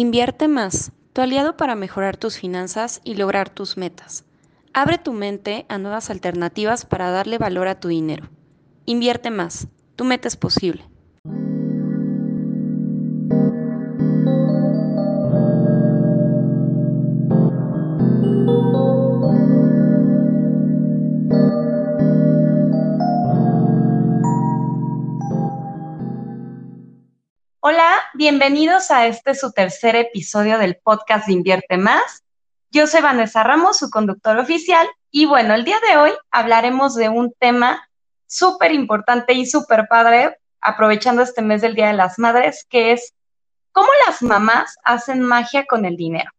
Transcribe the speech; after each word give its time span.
Invierte 0.00 0.46
más, 0.46 0.92
tu 1.12 1.22
aliado 1.22 1.56
para 1.56 1.74
mejorar 1.74 2.16
tus 2.16 2.38
finanzas 2.38 3.00
y 3.02 3.16
lograr 3.16 3.50
tus 3.50 3.76
metas. 3.76 4.24
Abre 4.72 4.96
tu 4.96 5.12
mente 5.12 5.66
a 5.68 5.76
nuevas 5.78 6.08
alternativas 6.08 6.86
para 6.86 7.10
darle 7.10 7.36
valor 7.36 7.66
a 7.66 7.80
tu 7.80 7.88
dinero. 7.88 8.28
Invierte 8.86 9.32
más, 9.32 9.66
tu 9.96 10.04
meta 10.04 10.28
es 10.28 10.36
posible. 10.36 10.84
Bienvenidos 28.18 28.90
a 28.90 29.06
este 29.06 29.36
su 29.36 29.52
tercer 29.52 29.94
episodio 29.94 30.58
del 30.58 30.74
podcast 30.74 31.28
de 31.28 31.34
Invierte 31.34 31.76
Más. 31.76 32.24
Yo 32.72 32.88
soy 32.88 33.00
Vanessa 33.00 33.44
Ramos, 33.44 33.78
su 33.78 33.90
conductor 33.90 34.36
oficial, 34.38 34.88
y 35.12 35.26
bueno, 35.26 35.54
el 35.54 35.64
día 35.64 35.76
de 35.88 35.98
hoy 35.98 36.10
hablaremos 36.32 36.96
de 36.96 37.10
un 37.10 37.32
tema 37.38 37.88
súper 38.26 38.72
importante 38.72 39.34
y 39.34 39.46
súper 39.46 39.86
padre, 39.88 40.36
aprovechando 40.60 41.22
este 41.22 41.42
mes 41.42 41.62
del 41.62 41.76
Día 41.76 41.86
de 41.86 41.92
las 41.92 42.18
Madres, 42.18 42.66
que 42.68 42.90
es 42.90 43.14
cómo 43.70 43.88
las 44.04 44.20
mamás 44.20 44.74
hacen 44.82 45.22
magia 45.22 45.64
con 45.66 45.84
el 45.84 45.96
dinero. 45.96 46.32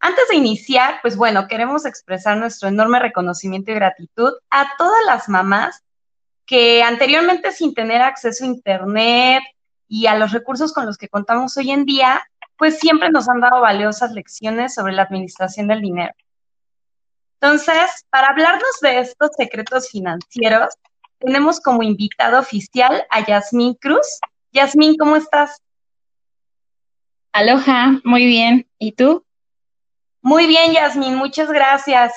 Antes 0.00 0.26
de 0.26 0.34
iniciar, 0.34 0.98
pues 1.02 1.16
bueno, 1.16 1.46
queremos 1.46 1.86
expresar 1.86 2.36
nuestro 2.36 2.68
enorme 2.68 2.98
reconocimiento 2.98 3.70
y 3.70 3.74
gratitud 3.74 4.32
a 4.50 4.76
todas 4.76 5.04
las 5.06 5.28
mamás 5.28 5.84
que 6.46 6.82
anteriormente 6.82 7.52
sin 7.52 7.74
tener 7.74 8.02
acceso 8.02 8.42
a 8.42 8.48
Internet, 8.48 9.44
y 9.90 10.06
a 10.06 10.16
los 10.16 10.30
recursos 10.30 10.72
con 10.72 10.86
los 10.86 10.96
que 10.96 11.08
contamos 11.08 11.56
hoy 11.56 11.72
en 11.72 11.84
día, 11.84 12.22
pues 12.56 12.78
siempre 12.78 13.10
nos 13.10 13.28
han 13.28 13.40
dado 13.40 13.60
valiosas 13.60 14.12
lecciones 14.12 14.72
sobre 14.72 14.92
la 14.92 15.02
administración 15.02 15.66
del 15.66 15.80
dinero. 15.82 16.14
Entonces, 17.40 18.06
para 18.08 18.28
hablarnos 18.28 18.78
de 18.82 19.00
estos 19.00 19.30
secretos 19.36 19.90
financieros, 19.90 20.74
tenemos 21.18 21.60
como 21.60 21.82
invitado 21.82 22.38
oficial 22.38 23.04
a 23.10 23.26
Yasmín 23.26 23.74
Cruz. 23.74 24.20
Yasmín, 24.52 24.96
¿cómo 24.96 25.16
estás? 25.16 25.60
Aloha, 27.32 28.00
muy 28.04 28.26
bien. 28.26 28.68
¿Y 28.78 28.92
tú? 28.92 29.24
Muy 30.22 30.46
bien, 30.46 30.72
Yasmín, 30.72 31.16
muchas 31.16 31.50
gracias. 31.50 32.12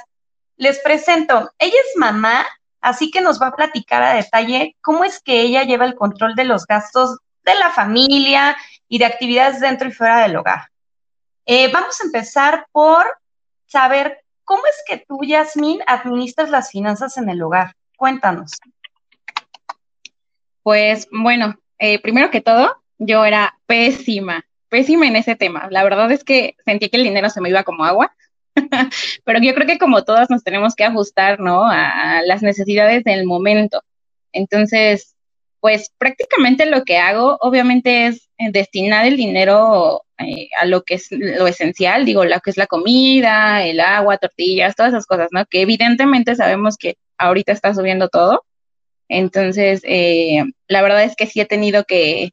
Les 0.58 0.80
presento, 0.80 1.52
ella 1.58 1.74
es 1.74 1.98
mamá, 1.98 2.46
así 2.82 3.10
que 3.10 3.22
nos 3.22 3.42
va 3.42 3.48
a 3.48 3.56
platicar 3.56 4.04
a 4.04 4.14
detalle 4.14 4.76
cómo 4.82 5.06
es 5.06 5.20
que 5.20 5.42
ella 5.42 5.64
lleva 5.64 5.86
el 5.86 5.96
control 5.96 6.36
de 6.36 6.44
los 6.44 6.68
gastos 6.68 7.18
de 7.44 7.56
la 7.56 7.70
familia 7.72 8.56
y 8.88 8.98
de 8.98 9.06
actividades 9.06 9.60
dentro 9.60 9.88
y 9.88 9.92
fuera 9.92 10.22
del 10.22 10.36
hogar. 10.36 10.70
Eh, 11.46 11.72
vamos 11.72 12.00
a 12.00 12.06
empezar 12.06 12.68
por 12.72 13.06
saber 13.66 14.24
cómo 14.44 14.62
es 14.66 14.76
que 14.88 15.04
tú, 15.08 15.20
Yasmín, 15.24 15.82
administras 15.88 16.50
las 16.50 16.72
finanzas 16.72 17.18
en 17.18 17.30
el 17.30 17.42
hogar. 17.42 17.76
Cuéntanos. 17.98 18.52
Pues 20.62 21.08
bueno, 21.12 21.56
eh, 21.80 22.00
primero 22.00 22.32
que 22.32 22.42
todo, 22.42 22.78
yo 22.98 23.26
era 23.26 23.58
pésima, 23.66 24.46
pésima 24.70 25.08
en 25.08 25.18
ese 25.18 25.36
tema. 25.36 25.68
La 25.70 25.84
verdad 25.84 26.12
es 26.12 26.24
que 26.24 26.56
sentí 26.64 26.90
que 26.90 26.98
el 26.98 27.04
dinero 27.04 27.30
se 27.30 27.42
me 27.42 27.50
iba 27.50 27.64
como 27.64 27.84
agua, 27.84 28.16
pero 29.26 29.40
yo 29.42 29.54
creo 29.54 29.68
que 29.68 29.78
como 29.78 30.04
todas 30.04 30.30
nos 30.30 30.44
tenemos 30.44 30.76
que 30.76 30.86
ajustar, 30.86 31.40
¿no? 31.40 31.66
A 31.66 32.22
las 32.26 32.42
necesidades 32.42 33.04
del 33.04 33.26
momento. 33.26 33.84
Entonces, 34.32 35.13
pues 35.64 35.94
prácticamente 35.98 36.66
lo 36.66 36.84
que 36.84 36.98
hago 36.98 37.38
obviamente 37.40 38.08
es 38.08 38.30
eh, 38.38 38.52
destinar 38.52 39.06
el 39.06 39.16
dinero 39.16 40.04
eh, 40.18 40.50
a 40.60 40.66
lo 40.66 40.84
que 40.84 40.96
es 40.96 41.08
lo 41.10 41.48
esencial, 41.48 42.04
digo, 42.04 42.26
lo 42.26 42.38
que 42.42 42.50
es 42.50 42.58
la 42.58 42.68
comida, 42.68 43.66
el 43.66 43.80
agua, 43.80 44.18
tortillas, 44.18 44.76
todas 44.76 44.92
esas 44.92 45.06
cosas, 45.06 45.30
¿no? 45.32 45.46
Que 45.46 45.62
evidentemente 45.62 46.36
sabemos 46.36 46.76
que 46.76 46.98
ahorita 47.18 47.54
está 47.54 47.74
subiendo 47.74 48.10
todo. 48.10 48.44
Entonces, 49.08 49.80
eh, 49.86 50.44
la 50.68 50.82
verdad 50.82 51.06
es 51.06 51.16
que 51.16 51.28
sí 51.28 51.40
he 51.40 51.46
tenido 51.46 51.86
que, 51.86 52.32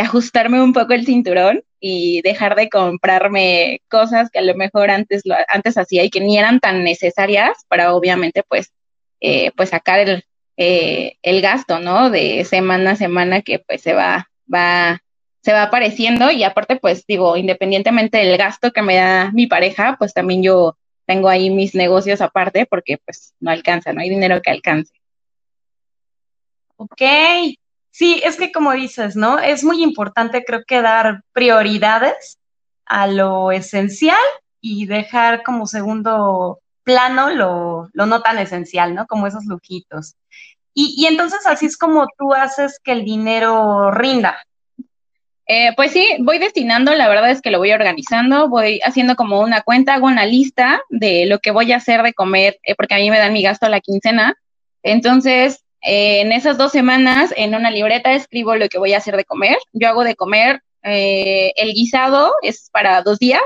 ajustarme 0.00 0.62
un 0.62 0.72
poco 0.72 0.94
el 0.94 1.04
cinturón 1.04 1.62
y 1.80 2.22
dejar 2.22 2.54
de 2.56 2.70
comprarme 2.70 3.82
cosas 3.90 4.30
que 4.30 4.38
a 4.38 4.42
lo 4.42 4.54
mejor 4.54 4.90
antes, 4.90 5.22
antes 5.48 5.76
hacía 5.76 6.02
y 6.02 6.08
que 6.08 6.20
ni 6.20 6.38
eran 6.38 6.60
tan 6.60 6.82
necesarias 6.82 7.58
para 7.68 7.92
obviamente 7.92 8.42
pues, 8.42 8.72
pues 9.54 9.68
sacar 9.68 9.98
el, 9.98 10.24
eh, 10.62 11.16
el 11.22 11.40
gasto, 11.40 11.80
¿no? 11.80 12.10
De 12.10 12.44
semana 12.44 12.90
a 12.90 12.96
semana 12.96 13.40
que 13.40 13.60
pues 13.60 13.80
se 13.80 13.94
va, 13.94 14.28
va, 14.52 15.02
se 15.42 15.54
va 15.54 15.62
apareciendo 15.62 16.30
y 16.30 16.44
aparte 16.44 16.76
pues 16.76 17.06
digo, 17.06 17.38
independientemente 17.38 18.18
del 18.18 18.36
gasto 18.36 18.70
que 18.70 18.82
me 18.82 18.96
da 18.96 19.30
mi 19.32 19.46
pareja, 19.46 19.96
pues 19.98 20.12
también 20.12 20.42
yo 20.42 20.76
tengo 21.06 21.30
ahí 21.30 21.48
mis 21.48 21.74
negocios 21.74 22.20
aparte 22.20 22.66
porque 22.66 22.98
pues 23.02 23.32
no 23.40 23.50
alcanza, 23.50 23.94
no 23.94 24.02
hay 24.02 24.10
dinero 24.10 24.42
que 24.42 24.50
alcance. 24.50 24.92
Ok, 26.76 27.00
sí, 27.90 28.20
es 28.22 28.36
que 28.36 28.52
como 28.52 28.72
dices, 28.72 29.16
¿no? 29.16 29.38
Es 29.38 29.64
muy 29.64 29.82
importante 29.82 30.44
creo 30.44 30.62
que 30.66 30.82
dar 30.82 31.22
prioridades 31.32 32.38
a 32.84 33.06
lo 33.06 33.50
esencial 33.50 34.18
y 34.60 34.84
dejar 34.84 35.42
como 35.42 35.66
segundo 35.66 36.60
plano 36.82 37.30
lo, 37.30 37.88
lo 37.94 38.04
no 38.04 38.20
tan 38.20 38.38
esencial, 38.38 38.94
¿no? 38.94 39.06
Como 39.06 39.26
esos 39.26 39.46
lujitos. 39.46 40.16
Y, 40.74 41.06
entonces 41.06 41.40
así 41.46 41.66
es 41.66 41.76
como 41.76 42.06
tú 42.18 42.32
haces 42.32 42.78
que 42.82 42.92
el 42.92 43.04
dinero 43.04 43.90
rinda. 43.90 44.44
Eh, 45.46 45.72
pues 45.74 45.90
sí, 45.92 46.06
voy 46.20 46.38
destinando, 46.38 46.94
la 46.94 47.08
verdad 47.08 47.30
es 47.30 47.42
que 47.42 47.50
lo 47.50 47.58
voy 47.58 47.72
organizando, 47.72 48.48
voy 48.48 48.80
haciendo 48.84 49.16
como 49.16 49.40
una 49.40 49.62
cuenta, 49.62 49.94
hago 49.94 50.06
una 50.06 50.24
lista 50.24 50.80
de 50.90 51.26
lo 51.26 51.40
que 51.40 51.50
voy 51.50 51.72
a 51.72 51.78
hacer 51.78 52.04
de 52.04 52.14
comer, 52.14 52.58
eh, 52.62 52.76
porque 52.76 52.94
a 52.94 52.98
mí 52.98 53.10
me 53.10 53.18
dan 53.18 53.32
mi 53.32 53.42
gasto 53.42 53.66
a 53.66 53.70
la 53.70 53.80
quincena. 53.80 54.36
Entonces, 54.84 55.64
eh, 55.82 56.20
en 56.20 56.30
esas 56.30 56.56
dos 56.56 56.70
semanas, 56.70 57.34
en 57.36 57.56
una 57.56 57.72
libreta 57.72 58.12
escribo 58.12 58.54
lo 58.54 58.68
que 58.68 58.78
voy 58.78 58.92
a 58.92 58.98
hacer 58.98 59.16
de 59.16 59.24
comer. 59.24 59.58
Yo 59.72 59.88
hago 59.88 60.04
de 60.04 60.14
comer, 60.14 60.62
el 60.82 61.74
guisado 61.74 62.32
es 62.42 62.70
para 62.72 63.02
dos 63.02 63.18
días, 63.18 63.42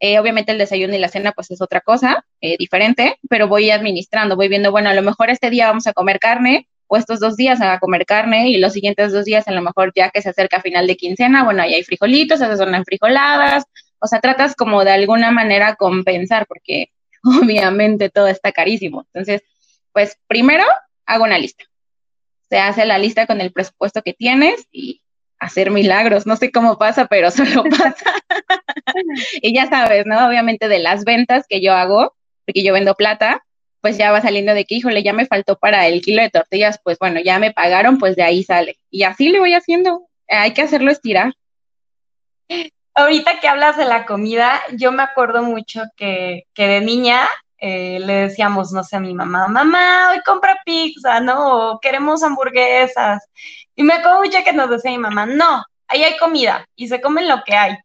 eh, 0.00 0.18
obviamente 0.18 0.52
el 0.52 0.58
desayuno 0.58 0.94
y 0.94 0.98
la 0.98 1.08
cena 1.08 1.32
pues 1.32 1.50
es 1.50 1.60
otra 1.60 1.80
cosa 1.80 2.24
eh, 2.40 2.56
diferente, 2.58 3.18
pero 3.28 3.48
voy 3.48 3.70
administrando, 3.70 4.36
voy 4.36 4.48
viendo, 4.48 4.70
bueno, 4.70 4.90
a 4.90 4.94
lo 4.94 5.02
mejor 5.02 5.30
este 5.30 5.50
día 5.50 5.68
vamos 5.68 5.86
a 5.86 5.92
comer 5.92 6.18
carne 6.18 6.68
o 6.86 6.96
estos 6.96 7.20
dos 7.20 7.36
días 7.36 7.60
a 7.60 7.78
comer 7.78 8.06
carne 8.06 8.48
y 8.48 8.58
los 8.58 8.72
siguientes 8.72 9.12
dos 9.12 9.24
días 9.24 9.46
a 9.48 9.52
lo 9.52 9.60
mejor 9.60 9.92
ya 9.94 10.10
que 10.10 10.22
se 10.22 10.30
acerca 10.30 10.60
final 10.60 10.86
de 10.86 10.96
quincena, 10.96 11.44
bueno, 11.44 11.62
ahí 11.62 11.74
hay 11.74 11.82
frijolitos, 11.82 12.40
esas 12.40 12.58
son 12.58 12.72
las 12.72 12.84
frijoladas, 12.84 13.64
o 13.98 14.06
sea, 14.06 14.20
tratas 14.20 14.54
como 14.54 14.84
de 14.84 14.92
alguna 14.92 15.30
manera 15.30 15.76
compensar 15.76 16.46
porque 16.46 16.90
obviamente 17.22 18.10
todo 18.10 18.28
está 18.28 18.52
carísimo. 18.52 19.06
Entonces, 19.12 19.42
pues 19.92 20.18
primero 20.26 20.64
hago 21.06 21.24
una 21.24 21.38
lista. 21.38 21.64
Se 22.48 22.58
hace 22.58 22.86
la 22.86 22.98
lista 22.98 23.26
con 23.26 23.40
el 23.40 23.52
presupuesto 23.52 24.02
que 24.02 24.14
tienes 24.14 24.66
y 24.70 25.02
hacer 25.38 25.70
milagros. 25.70 26.26
No 26.26 26.36
sé 26.36 26.50
cómo 26.50 26.78
pasa, 26.78 27.06
pero 27.06 27.30
solo 27.32 27.64
pasa. 27.64 28.12
y 29.42 29.54
ya 29.54 29.68
sabes, 29.68 30.06
¿no? 30.06 30.26
Obviamente 30.26 30.68
de 30.68 30.78
las 30.78 31.04
ventas 31.04 31.44
que 31.48 31.60
yo 31.60 31.74
hago, 31.74 32.14
porque 32.44 32.62
yo 32.62 32.72
vendo 32.72 32.94
plata, 32.94 33.44
pues 33.80 33.96
ya 33.96 34.10
va 34.10 34.20
saliendo 34.20 34.54
de 34.54 34.64
que, 34.64 34.76
híjole, 34.76 35.02
ya 35.02 35.12
me 35.12 35.26
faltó 35.26 35.56
para 35.58 35.86
el 35.86 36.00
kilo 36.00 36.22
de 36.22 36.30
tortillas, 36.30 36.80
pues 36.82 36.98
bueno, 36.98 37.20
ya 37.20 37.38
me 37.38 37.52
pagaron, 37.52 37.98
pues 37.98 38.16
de 38.16 38.22
ahí 38.22 38.42
sale. 38.42 38.78
Y 38.90 39.04
así 39.04 39.28
le 39.28 39.38
voy 39.38 39.54
haciendo. 39.54 40.08
Hay 40.28 40.52
que 40.52 40.62
hacerlo 40.62 40.90
estirar. 40.90 41.32
Ahorita 42.94 43.38
que 43.40 43.48
hablas 43.48 43.76
de 43.76 43.84
la 43.84 44.04
comida, 44.06 44.60
yo 44.72 44.90
me 44.90 45.02
acuerdo 45.02 45.42
mucho 45.42 45.82
que, 45.96 46.44
que 46.54 46.66
de 46.66 46.80
niña 46.80 47.28
eh, 47.58 47.98
le 48.00 48.14
decíamos, 48.14 48.72
no 48.72 48.84
sé, 48.84 48.96
a 48.96 49.00
mi 49.00 49.14
mamá, 49.14 49.48
mamá, 49.48 50.10
hoy 50.10 50.20
compra 50.24 50.58
pizza, 50.64 51.20
¿no? 51.20 51.78
Queremos 51.80 52.22
hamburguesas. 52.22 53.24
Y 53.74 53.82
me 53.82 53.94
acuerdo 53.94 54.18
mucho 54.20 54.38
que 54.44 54.52
nos 54.52 54.70
decía 54.70 54.90
mi 54.90 54.98
mamá, 54.98 55.26
no, 55.26 55.64
ahí 55.88 56.04
hay 56.04 56.16
comida 56.16 56.66
y 56.76 56.88
se 56.88 57.00
comen 57.00 57.28
lo 57.28 57.42
que 57.44 57.54
hay. 57.54 57.76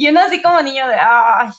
Y 0.00 0.08
uno 0.08 0.20
así 0.20 0.40
como 0.40 0.62
niño 0.62 0.88
de, 0.88 0.96
ay, 0.98 1.50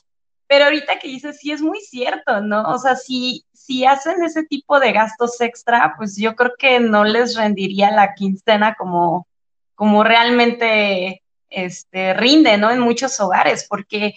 pero 0.48 0.66
ahorita 0.66 0.98
que 0.98 1.08
dices, 1.08 1.38
sí 1.38 1.52
es 1.52 1.62
muy 1.62 1.80
cierto, 1.80 2.42
¿no? 2.42 2.64
O 2.72 2.80
sea, 2.80 2.96
si, 2.96 3.46
si 3.54 3.86
hacen 3.86 4.24
ese 4.24 4.42
tipo 4.46 4.80
de 4.80 4.94
gastos 4.94 5.40
extra, 5.42 5.94
pues 5.96 6.18
yo 6.18 6.36
creo 6.36 6.54
que 6.58 6.80
no 6.80 7.04
les 7.04 7.36
rendiría 7.36 7.92
la 7.92 8.16
quincena 8.16 8.74
como, 8.74 9.28
como 9.76 10.04
realmente 10.04 11.22
este, 11.52 12.16
rinde, 12.16 12.58
¿no? 12.58 12.72
En 12.72 12.80
muchos 12.80 13.20
hogares, 13.20 13.68
porque, 13.70 14.16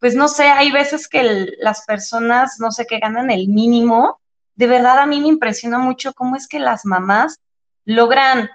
pues 0.00 0.16
no 0.16 0.26
sé, 0.26 0.48
hay 0.48 0.72
veces 0.72 1.06
que 1.06 1.46
las 1.60 1.84
personas, 1.84 2.56
no 2.58 2.72
sé, 2.72 2.86
que 2.86 2.98
ganan 2.98 3.30
el 3.30 3.46
mínimo, 3.46 4.20
de 4.56 4.66
verdad 4.66 4.98
a 4.98 5.06
mí 5.06 5.20
me 5.20 5.28
impresiona 5.28 5.78
mucho 5.78 6.12
cómo 6.12 6.34
es 6.34 6.48
que 6.48 6.58
las 6.58 6.84
mamás 6.84 7.38
logran 7.84 8.50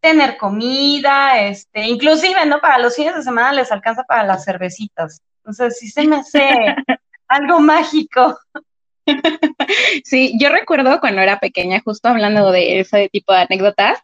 tener 0.00 0.36
comida, 0.36 1.40
este, 1.42 1.86
inclusive, 1.86 2.46
¿no? 2.46 2.60
Para 2.60 2.78
los 2.78 2.94
fines 2.94 3.14
de 3.14 3.22
semana 3.22 3.52
les 3.52 3.72
alcanza 3.72 4.04
para 4.04 4.24
las 4.24 4.44
cervecitas. 4.44 5.22
Entonces, 5.38 5.78
sí 5.78 5.88
se 5.88 6.06
me 6.06 6.16
hace 6.16 6.48
algo 7.28 7.60
mágico. 7.60 8.38
Sí, 10.04 10.34
yo 10.38 10.50
recuerdo 10.50 11.00
cuando 11.00 11.22
era 11.22 11.40
pequeña, 11.40 11.80
justo 11.82 12.08
hablando 12.08 12.52
de 12.52 12.80
ese 12.80 13.08
tipo 13.08 13.32
de 13.32 13.40
anécdotas, 13.40 13.98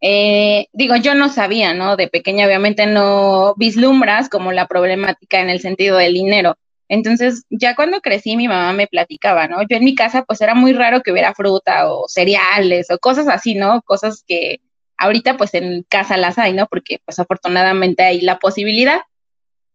eh, 0.00 0.66
digo, 0.72 0.96
yo 0.96 1.14
no 1.14 1.28
sabía, 1.28 1.72
¿no? 1.72 1.96
De 1.96 2.08
pequeña 2.08 2.46
obviamente 2.46 2.86
no 2.86 3.54
vislumbras 3.56 4.28
como 4.28 4.52
la 4.52 4.66
problemática 4.66 5.40
en 5.40 5.50
el 5.50 5.60
sentido 5.60 5.96
del 5.96 6.14
dinero. 6.14 6.56
Entonces, 6.88 7.44
ya 7.48 7.74
cuando 7.74 8.00
crecí, 8.00 8.36
mi 8.36 8.48
mamá 8.48 8.72
me 8.72 8.86
platicaba, 8.86 9.48
¿no? 9.48 9.62
Yo 9.62 9.76
en 9.76 9.84
mi 9.84 9.94
casa, 9.94 10.24
pues 10.24 10.40
era 10.40 10.54
muy 10.54 10.72
raro 10.74 11.00
que 11.02 11.10
hubiera 11.10 11.34
fruta 11.34 11.90
o 11.90 12.06
cereales 12.08 12.90
o 12.90 12.98
cosas 12.98 13.28
así, 13.28 13.54
¿no? 13.54 13.82
Cosas 13.82 14.24
que 14.26 14.60
ahorita, 14.98 15.36
pues 15.36 15.54
en 15.54 15.84
casa 15.88 16.16
las 16.16 16.38
hay, 16.38 16.52
¿no? 16.52 16.66
Porque, 16.66 17.00
pues 17.04 17.18
afortunadamente 17.18 18.02
hay 18.02 18.20
la 18.20 18.38
posibilidad. 18.38 19.00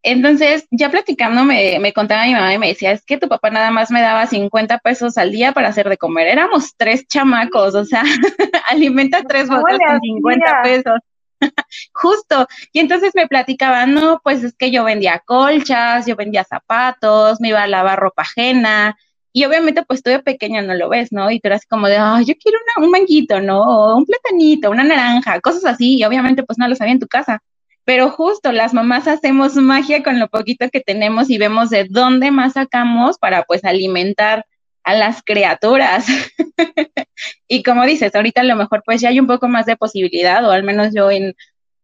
Entonces, 0.02 0.66
ya 0.70 0.90
platicando, 0.90 1.44
me, 1.44 1.78
me, 1.78 1.92
contaba 1.92 2.24
mi 2.24 2.32
mamá 2.32 2.54
y 2.54 2.58
me 2.58 2.68
decía, 2.68 2.92
es 2.92 3.04
que 3.04 3.18
tu 3.18 3.28
papá 3.28 3.50
nada 3.50 3.70
más 3.70 3.90
me 3.90 4.00
daba 4.00 4.26
50 4.26 4.78
pesos 4.78 5.18
al 5.18 5.30
día 5.30 5.52
para 5.52 5.68
hacer 5.68 5.88
de 5.88 5.98
comer. 5.98 6.26
Éramos 6.26 6.74
tres 6.76 7.06
chamacos, 7.06 7.74
o 7.74 7.84
sea, 7.84 8.02
alimenta 8.70 9.22
tres 9.22 9.48
botas 9.48 9.78
con 9.86 10.00
50 10.00 10.62
pesos. 10.62 11.00
Justo. 11.92 12.46
Y 12.72 12.80
entonces 12.80 13.12
me 13.14 13.26
platicaba, 13.26 13.86
no, 13.86 14.20
pues 14.22 14.42
es 14.42 14.54
que 14.56 14.70
yo 14.70 14.84
vendía 14.84 15.22
colchas, 15.24 16.06
yo 16.06 16.16
vendía 16.16 16.44
zapatos, 16.44 17.40
me 17.40 17.48
iba 17.48 17.62
a 17.62 17.66
lavar 17.66 17.98
ropa 17.98 18.22
ajena. 18.22 18.96
Y 19.32 19.44
obviamente, 19.44 19.84
pues 19.84 20.02
tú 20.02 20.10
de 20.10 20.20
pequeña 20.20 20.62
no 20.62 20.74
lo 20.74 20.88
ves, 20.88 21.12
¿no? 21.12 21.30
Y 21.30 21.40
tú 21.40 21.48
eras 21.48 21.64
como 21.66 21.86
de, 21.88 21.96
ay, 21.98 22.24
yo 22.24 22.34
quiero 22.36 22.58
un 22.78 22.90
manguito, 22.90 23.40
¿no? 23.40 23.96
un 23.96 24.04
platanito, 24.04 24.70
una 24.70 24.84
naranja, 24.84 25.40
cosas 25.40 25.64
así. 25.64 25.98
Y 25.98 26.04
obviamente, 26.04 26.42
pues 26.42 26.58
no 26.58 26.68
lo 26.68 26.74
sabía 26.74 26.94
en 26.94 27.00
tu 27.00 27.06
casa. 27.06 27.40
Pero 27.84 28.10
justo 28.10 28.52
las 28.52 28.74
mamás 28.74 29.08
hacemos 29.08 29.54
magia 29.56 30.02
con 30.02 30.18
lo 30.18 30.28
poquito 30.28 30.68
que 30.70 30.80
tenemos 30.80 31.30
y 31.30 31.38
vemos 31.38 31.70
de 31.70 31.84
dónde 31.88 32.30
más 32.30 32.54
sacamos 32.54 33.18
para 33.18 33.44
pues 33.44 33.64
alimentar 33.64 34.44
a 34.84 34.94
las 34.94 35.22
criaturas. 35.22 36.06
y 37.48 37.62
como 37.62 37.84
dices, 37.84 38.14
ahorita 38.14 38.42
a 38.42 38.44
lo 38.44 38.56
mejor 38.56 38.82
pues 38.84 39.00
ya 39.00 39.08
hay 39.08 39.20
un 39.20 39.26
poco 39.26 39.48
más 39.48 39.66
de 39.66 39.76
posibilidad, 39.76 40.44
o 40.46 40.50
al 40.50 40.62
menos 40.62 40.92
yo 40.94 41.10
en, 41.10 41.34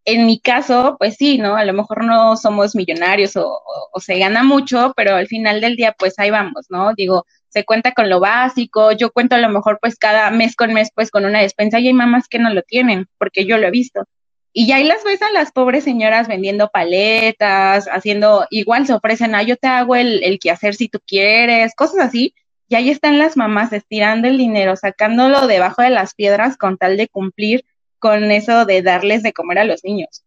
en 0.06 0.24
mi 0.24 0.38
caso, 0.40 0.96
pues 0.98 1.16
sí, 1.16 1.36
¿no? 1.36 1.56
A 1.56 1.64
lo 1.64 1.72
mejor 1.72 2.04
no 2.04 2.36
somos 2.36 2.76
millonarios 2.76 3.36
o, 3.36 3.60
se 3.98 4.18
gana 4.18 4.44
mucho, 4.44 4.92
pero 4.96 5.16
al 5.16 5.26
final 5.26 5.60
del 5.60 5.76
día 5.76 5.94
pues 5.98 6.18
ahí 6.18 6.30
vamos, 6.30 6.66
¿no? 6.70 6.94
Digo, 6.94 7.26
se 7.48 7.64
cuenta 7.64 7.92
con 7.92 8.08
lo 8.08 8.20
básico, 8.20 8.92
yo 8.92 9.10
cuento 9.10 9.34
a 9.34 9.38
lo 9.38 9.48
mejor 9.48 9.78
pues 9.80 9.96
cada 9.96 10.30
mes 10.30 10.54
con 10.54 10.72
mes 10.72 10.90
pues 10.94 11.10
con 11.10 11.24
una 11.24 11.40
despensa 11.40 11.80
y 11.80 11.88
hay 11.88 11.92
mamás 11.92 12.28
que 12.28 12.38
no 12.38 12.50
lo 12.54 12.62
tienen, 12.62 13.08
porque 13.18 13.46
yo 13.46 13.58
lo 13.58 13.66
he 13.66 13.70
visto. 13.72 14.04
Y 14.52 14.70
ahí 14.72 14.84
las 14.84 15.02
ves 15.04 15.20
a 15.22 15.32
las 15.32 15.52
pobres 15.52 15.84
señoras 15.84 16.28
vendiendo 16.28 16.70
paletas, 16.72 17.88
haciendo, 17.88 18.46
igual 18.50 18.86
se 18.86 18.94
ofrecen, 18.94 19.34
ah, 19.34 19.42
yo 19.42 19.56
te 19.56 19.66
hago 19.66 19.96
el, 19.96 20.22
el 20.22 20.38
quehacer 20.38 20.74
si 20.76 20.88
tú 20.88 21.00
quieres, 21.06 21.74
cosas 21.74 21.98
así. 22.06 22.34
Y 22.68 22.76
ahí 22.76 22.90
están 22.90 23.18
las 23.18 23.36
mamás 23.36 23.72
estirando 23.72 24.28
el 24.28 24.38
dinero, 24.38 24.76
sacándolo 24.76 25.46
debajo 25.46 25.82
de 25.82 25.90
las 25.90 26.14
piedras 26.14 26.56
con 26.56 26.78
tal 26.78 26.96
de 26.96 27.08
cumplir 27.08 27.64
con 27.98 28.30
eso 28.30 28.64
de 28.64 28.82
darles 28.82 29.22
de 29.22 29.32
comer 29.32 29.58
a 29.58 29.64
los 29.64 29.84
niños. 29.84 30.24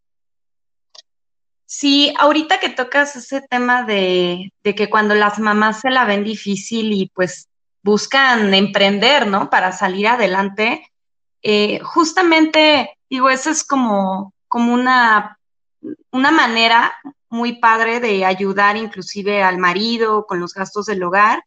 Sí, 1.65 2.13
ahorita 2.17 2.59
que 2.59 2.69
tocas 2.69 3.15
ese 3.15 3.41
tema 3.41 3.83
de, 3.83 4.51
de 4.63 4.75
que 4.75 4.89
cuando 4.89 5.13
las 5.13 5.37
mamás 5.39 5.81
se 5.81 5.91
la 5.91 6.05
ven 6.05 6.23
difícil 6.23 6.91
y 6.93 7.11
pues 7.13 7.47
buscan 7.83 8.53
emprender, 8.53 9.27
¿no? 9.27 9.49
Para 9.49 9.71
salir 9.71 10.07
adelante, 10.07 10.91
eh, 11.43 11.79
justamente 11.79 12.89
Digo, 13.09 13.29
eso 13.29 13.49
es 13.49 13.63
como, 13.63 14.33
como 14.47 14.73
una, 14.73 15.39
una 16.11 16.31
manera 16.31 16.93
muy 17.29 17.59
padre 17.59 17.99
de 17.99 18.23
ayudar 18.23 18.77
inclusive 18.77 19.41
al 19.41 19.57
marido 19.57 20.25
con 20.27 20.39
los 20.39 20.53
gastos 20.53 20.85
del 20.85 21.01
hogar. 21.03 21.43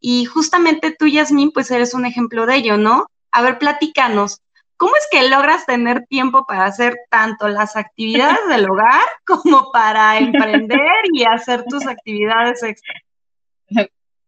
Y 0.00 0.24
justamente 0.24 0.94
tú, 0.98 1.06
Yasmín, 1.06 1.52
pues 1.52 1.70
eres 1.70 1.92
un 1.92 2.06
ejemplo 2.06 2.46
de 2.46 2.56
ello, 2.56 2.78
¿no? 2.78 3.06
A 3.30 3.42
ver, 3.42 3.58
platícanos, 3.58 4.40
¿cómo 4.76 4.92
es 4.96 5.06
que 5.10 5.28
logras 5.28 5.66
tener 5.66 6.06
tiempo 6.06 6.44
para 6.46 6.64
hacer 6.64 6.96
tanto 7.10 7.48
las 7.48 7.76
actividades 7.76 8.46
del 8.48 8.68
hogar 8.70 9.04
como 9.26 9.70
para 9.72 10.18
emprender 10.18 11.04
y 11.12 11.24
hacer 11.24 11.64
tus 11.64 11.86
actividades 11.86 12.62
extra? 12.62 12.94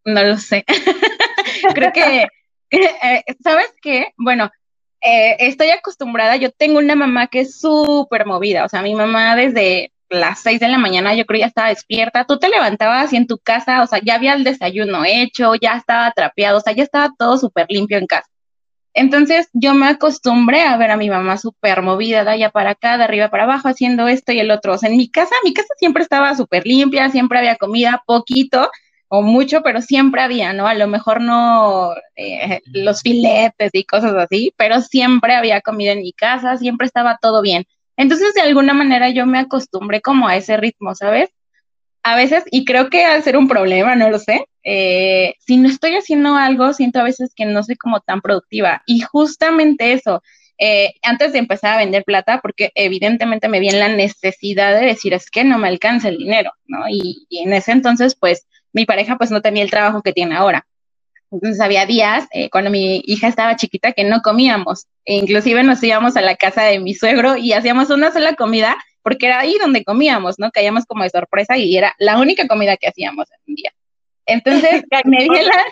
No 0.05 0.23
lo 0.25 0.39
sé. 0.39 0.65
Creo 1.75 1.93
que, 1.93 2.27
eh, 2.71 3.25
¿sabes 3.43 3.73
qué? 3.83 4.13
Bueno, 4.17 4.51
eh, 5.01 5.37
estoy 5.41 5.71
acostumbrada, 5.71 6.37
yo 6.37 6.51
tengo 6.51 6.79
una 6.79 6.95
mamá 6.95 7.27
que 7.29 7.41
es 7.41 7.61
súper 7.61 8.27
movida, 8.27 8.65
o 8.65 8.69
sea, 8.69 8.83
mi 8.83 8.95
mamá 8.95 9.37
desde 9.37 9.93
las 10.09 10.41
seis 10.41 10.61
de 10.61 10.69
la 10.69 10.79
mañana 10.79 11.15
yo 11.15 11.27
creo 11.27 11.41
ya 11.41 11.47
estaba 11.47 11.69
despierta, 11.69 12.25
tú 12.25 12.39
te 12.39 12.49
levantabas 12.49 13.13
y 13.13 13.17
en 13.17 13.27
tu 13.27 13.39
casa, 13.39 13.83
o 13.83 13.87
sea, 13.87 14.01
ya 14.03 14.15
había 14.15 14.35
el 14.35 14.45
desayuno 14.45 15.05
hecho, 15.05 15.55
ya 15.55 15.75
estaba 15.75 16.11
trapeado, 16.13 16.59
o 16.59 16.61
sea, 16.61 16.73
ya 16.73 16.83
estaba 16.83 17.13
todo 17.19 17.37
súper 17.37 17.67
limpio 17.69 17.99
en 17.99 18.07
casa. 18.07 18.29
Entonces 18.99 19.49
yo 19.53 19.75
me 19.75 19.87
acostumbré 19.87 20.63
a 20.63 20.77
ver 20.77 20.91
a 20.91 20.97
mi 20.97 21.09
mamá 21.09 21.37
súper 21.37 21.83
movida 21.83 22.25
de 22.25 22.33
allá 22.33 22.51
para 22.51 22.71
acá, 22.71 22.99
de 22.99 23.05
arriba 23.05 23.31
para 23.31 23.45
abajo, 23.45 23.69
haciendo 23.69 24.09
esto 24.09 24.33
y 24.33 24.41
el 24.41 24.51
otro. 24.51 24.75
O 24.75 24.79
sea, 24.79 24.91
en 24.91 24.97
mi 24.97 25.09
casa, 25.09 25.37
mi 25.45 25.55
casa 25.55 25.73
siempre 25.79 26.03
estaba 26.03 26.35
súper 26.35 26.67
limpia, 26.67 27.09
siempre 27.09 27.39
había 27.39 27.55
comida, 27.55 28.03
poquito, 28.07 28.69
o 29.07 29.23
mucho, 29.23 29.63
pero 29.63 29.83
siempre 29.83 30.21
había, 30.21 30.53
¿no? 30.53 30.67
A 30.67 30.75
lo 30.75 30.89
mejor 30.89 31.21
no 31.21 31.93
eh, 32.17 32.61
los 32.67 33.03
filetes 33.03 33.71
y 33.73 33.85
cosas 33.85 34.15
así, 34.15 34.53
pero 34.57 34.81
siempre 34.81 35.35
había 35.35 35.61
comida 35.61 35.93
en 35.93 36.01
mi 36.01 36.13
casa, 36.13 36.57
siempre 36.57 36.87
estaba 36.89 37.19
todo 37.23 37.41
bien. 37.41 37.67
Entonces, 37.97 38.35
de 38.35 38.41
alguna 38.41 38.75
manera 38.75 39.11
yo 39.11 39.27
me 39.27 39.39
acostumbré 39.39 40.01
como 40.01 40.27
a 40.27 40.37
ese 40.37 40.57
ritmo, 40.57 40.97
¿sabes? 40.97 41.31
A 42.03 42.17
veces, 42.17 42.43
y 42.51 42.65
creo 42.65 42.91
que 42.91 43.05
al 43.05 43.23
ser 43.23 43.37
un 43.37 43.47
problema, 43.47 43.95
no 43.95 44.11
lo 44.11 44.19
sé, 44.19 44.47
eh, 44.71 45.35
si 45.41 45.57
no 45.57 45.69
estoy 45.69 45.97
haciendo 45.97 46.35
algo, 46.35 46.73
siento 46.73 47.01
a 47.01 47.05
veces 47.05 47.33
que 47.35 47.47
no 47.47 47.63
soy 47.63 47.77
como 47.77 48.01
tan 48.01 48.21
productiva. 48.21 48.83
Y 48.87 49.01
justamente 49.01 49.93
eso, 49.93 50.23
eh, 50.59 50.95
antes 51.03 51.33
de 51.33 51.39
empezar 51.39 51.75
a 51.75 51.79
vender 51.79 52.05
plata, 52.05 52.41
porque 52.43 52.71
evidentemente 52.75 53.49
me 53.49 53.61
viene 53.61 53.79
la 53.79 53.89
necesidad 53.89 54.79
de 54.79 54.87
decir, 54.87 55.15
es 55.15 55.31
que 55.31 55.45
no 55.45 55.59
me 55.59 55.69
alcanza 55.69 56.09
el 56.09 56.19
dinero, 56.19 56.53
¿no? 56.67 56.89
y 56.89 57.27
en 57.31 57.53
ese 57.53 57.73
entonces, 57.73 58.15
pues, 58.15 58.47
mi 58.73 58.85
pareja 58.85 59.17
pues 59.17 59.31
no 59.31 59.41
tenía 59.41 59.63
el 59.63 59.71
trabajo 59.71 60.03
que 60.03 60.13
tiene 60.13 60.37
ahora. 60.37 60.67
Entonces 61.31 61.61
había 61.61 61.85
días, 61.87 62.27
eh, 62.33 62.49
cuando 62.51 62.71
mi 62.71 63.03
hija 63.05 63.29
estaba 63.29 63.57
chiquita, 63.57 63.93
que 63.93 64.05
no 64.05 64.23
comíamos. 64.23 64.87
E 65.05 65.15
inclusive 65.15 65.63
nos 65.63 65.83
íbamos 65.83 66.17
a 66.17 66.23
la 66.23 66.37
casa 66.37 66.63
de 66.63 66.79
mi 66.79 66.95
suegro 66.95 67.37
y 67.37 67.53
hacíamos 67.53 67.91
una 67.91 68.13
sola 68.13 68.35
comida, 68.35 68.77
porque 69.03 69.27
era 69.27 69.41
ahí 69.41 69.57
donde 69.61 69.85
comíamos, 69.85 70.39
¿no? 70.39 70.51
Caíamos 70.51 70.85
como 70.87 71.03
de 71.05 71.11
sorpresa 71.11 71.57
y 71.57 71.77
era 71.77 71.95
la 71.99 72.19
única 72.19 72.47
comida 72.47 72.77
que 72.77 72.89
hacíamos 72.89 73.27
en 73.31 73.41
un 73.47 73.55
día. 73.55 73.73
Entonces, 74.29 74.85
me 75.05 75.25
di 75.25 75.29
la... 75.29 75.65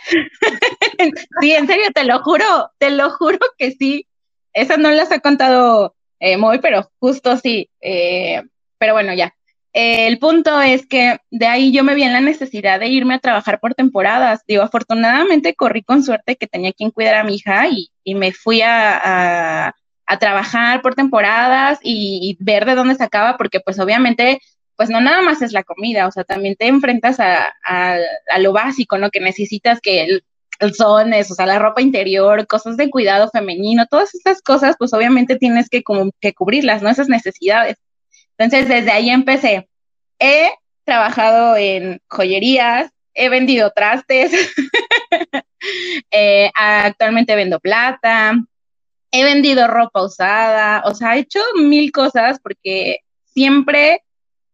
sí, 1.41 1.53
en 1.53 1.67
serio, 1.67 1.87
te 1.95 2.05
lo 2.05 2.23
juro, 2.23 2.71
te 2.79 2.91
lo 2.91 3.11
juro 3.11 3.39
que 3.59 3.73
sí. 3.73 4.07
Esas 4.53 4.79
no 4.79 4.91
las 4.91 5.11
he 5.13 5.21
contado 5.21 5.95
eh, 6.19 6.37
muy, 6.37 6.59
pero 6.59 6.91
justo 6.99 7.37
sí. 7.37 7.71
Eh, 7.81 8.43
pero 8.79 8.95
bueno, 8.95 9.15
ya 9.15 9.33
el 9.79 10.19
punto 10.19 10.63
es 10.63 10.87
que 10.87 11.19
de 11.31 11.47
ahí 11.47 11.71
yo 11.71 11.85
me 11.85 11.95
vi 11.95 12.03
en 12.03 12.15
la 12.15 12.23
necesidad 12.23 12.81
de 12.81 12.89
irme 12.89 13.13
a 13.13 13.19
trabajar 13.19 13.61
por 13.61 13.75
temporadas. 13.75 14.41
Digo, 14.49 14.63
afortunadamente 14.63 15.55
corrí 15.55 15.83
con 15.83 16.03
suerte 16.03 16.37
que 16.37 16.47
tenía 16.47 16.73
quien 16.73 16.91
cuidar 16.91 17.17
a 17.17 17.25
mi 17.25 17.35
hija 17.35 17.69
y, 17.69 17.91
me 18.15 18.33
fui 18.33 18.63
a, 18.65 19.75
trabajar 20.19 20.81
por 20.81 20.95
temporadas 20.95 21.79
y, 21.83 22.39
ver 22.41 22.65
de 22.65 22.75
dónde 22.75 22.95
sacaba, 22.95 23.37
porque 23.37 23.61
pues 23.61 23.79
obviamente, 23.79 24.41
pues 24.77 24.91
no 24.91 25.01
nada 25.01 25.23
más 25.23 25.43
es 25.43 25.53
la 25.53 25.65
comida, 25.65 26.07
o 26.07 26.13
sea, 26.13 26.25
también 26.25 26.55
te 26.57 26.67
enfrentas 26.67 27.19
a, 27.19 27.99
lo 28.39 28.53
básico, 28.53 28.99
¿no? 28.99 29.11
Que 29.11 29.21
necesitas 29.21 29.81
que 29.81 30.05
el, 30.05 30.25
calzones, 30.59 31.31
o 31.31 31.35
sea, 31.35 31.47
la 31.47 31.59
ropa 31.59 31.83
interior, 31.83 32.47
cosas 32.47 32.77
de 32.77 32.91
cuidado 32.91 33.31
femenino, 33.31 33.87
todas 33.87 34.15
esas 34.15 34.41
cosas, 34.43 34.77
pues 34.79 34.93
obviamente 34.95 35.37
tienes 35.37 35.69
que, 35.69 35.83
que 36.21 36.35
cubrirlas, 36.35 36.83
¿no? 36.83 36.89
Esas 36.89 37.09
necesidades. 37.09 37.77
Entonces, 38.39 38.69
desde 38.69 38.91
ahí 38.91 39.11
empecé. 39.11 39.69
He 40.19 40.51
trabajado 40.85 41.57
en 41.57 42.01
joyerías, 42.09 42.91
he 43.15 43.29
vendido 43.29 43.71
trastes, 43.75 44.33
eh, 46.11 46.51
actualmente 46.55 47.35
vendo 47.35 47.61
plata, 47.61 48.35
he 49.11 49.25
vendido 49.25 49.67
ropa 49.67 50.03
usada, 50.03 50.83
o 50.85 50.95
sea, 50.95 51.17
he 51.17 51.21
hecho 51.21 51.41
mil 51.57 51.91
cosas 51.93 52.39
porque 52.41 53.01
siempre 53.25 54.03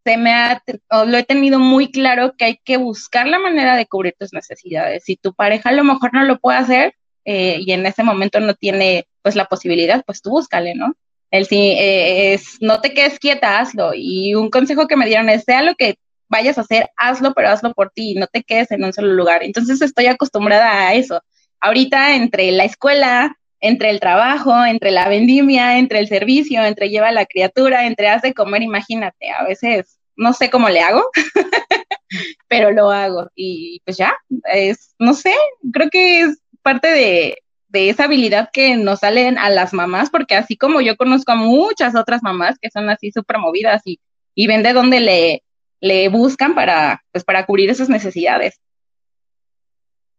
se 0.04 0.16
me 0.16 0.32
ha, 0.32 0.62
lo 1.06 1.16
he 1.16 1.24
tenido 1.24 1.58
muy 1.58 1.90
claro 1.90 2.34
que 2.36 2.44
hay 2.44 2.60
que 2.64 2.76
buscar 2.76 3.26
la 3.26 3.38
manera 3.38 3.76
de 3.76 3.86
cubrir 3.86 4.14
tus 4.18 4.32
necesidades. 4.32 5.04
Si 5.04 5.16
tu 5.16 5.32
pareja 5.34 5.70
a 5.70 5.72
lo 5.72 5.84
mejor 5.84 6.12
no 6.12 6.24
lo 6.24 6.38
puede 6.38 6.58
hacer 6.58 6.94
eh, 7.24 7.58
y 7.60 7.72
en 7.72 7.86
ese 7.86 8.02
momento 8.02 8.40
no 8.40 8.54
tiene 8.54 9.06
pues 9.22 9.36
la 9.36 9.46
posibilidad, 9.46 10.02
pues 10.04 10.22
tú 10.22 10.30
búscale, 10.30 10.74
¿no? 10.74 10.94
El 11.30 11.46
sí 11.46 11.72
eh, 11.78 12.34
es, 12.34 12.58
no 12.60 12.80
te 12.80 12.92
quedes 12.92 13.18
quieta, 13.18 13.58
hazlo. 13.58 13.92
Y 13.94 14.34
un 14.34 14.50
consejo 14.50 14.86
que 14.86 14.96
me 14.96 15.06
dieron 15.06 15.28
es, 15.28 15.44
sea 15.44 15.62
lo 15.62 15.74
que 15.74 15.96
vayas 16.28 16.58
a 16.58 16.62
hacer, 16.62 16.90
hazlo, 16.96 17.32
pero 17.34 17.48
hazlo 17.48 17.72
por 17.72 17.90
ti, 17.90 18.14
no 18.14 18.26
te 18.26 18.42
quedes 18.42 18.70
en 18.70 18.84
un 18.84 18.92
solo 18.92 19.12
lugar. 19.12 19.42
Entonces 19.42 19.80
estoy 19.82 20.06
acostumbrada 20.06 20.88
a 20.88 20.94
eso. 20.94 21.22
Ahorita 21.60 22.16
entre 22.16 22.50
la 22.52 22.64
escuela, 22.64 23.36
entre 23.62 23.90
el 23.90 24.00
trabajo, 24.00 24.64
entre 24.66 24.90
la 24.90 25.08
vendimia, 25.08 25.78
entre 25.78 26.00
el 26.00 26.08
servicio, 26.08 26.64
entre 26.64 26.90
lleva 26.90 27.08
a 27.08 27.12
la 27.12 27.26
criatura, 27.26 27.86
entre 27.86 28.08
haz 28.08 28.20
de 28.20 28.34
comer, 28.34 28.60
imagínate, 28.60 29.30
a 29.30 29.44
veces 29.44 30.00
no 30.16 30.32
sé 30.32 30.50
cómo 30.50 30.68
le 30.68 30.80
hago, 30.80 31.04
pero 32.48 32.72
lo 32.72 32.90
hago. 32.90 33.30
Y 33.36 33.80
pues 33.84 33.96
ya, 33.96 34.14
es, 34.52 34.94
no 34.98 35.14
sé, 35.14 35.32
creo 35.72 35.88
que 35.90 36.22
es 36.22 36.38
parte 36.62 36.88
de, 36.88 37.38
de 37.68 37.88
esa 37.88 38.04
habilidad 38.04 38.50
que 38.52 38.76
nos 38.76 38.98
salen 38.98 39.38
a 39.38 39.48
las 39.48 39.72
mamás, 39.72 40.10
porque 40.10 40.34
así 40.34 40.56
como 40.56 40.80
yo 40.80 40.96
conozco 40.96 41.30
a 41.30 41.36
muchas 41.36 41.94
otras 41.94 42.20
mamás 42.20 42.58
que 42.60 42.68
son 42.68 42.90
así 42.90 43.12
súper 43.12 43.38
movidas 43.38 43.82
y, 43.84 44.00
y 44.34 44.48
ven 44.48 44.64
de 44.64 44.72
dónde 44.72 44.98
le, 44.98 45.44
le 45.80 46.08
buscan 46.08 46.56
para, 46.56 47.04
pues, 47.12 47.22
para 47.22 47.46
cubrir 47.46 47.70
esas 47.70 47.88
necesidades. 47.88 48.60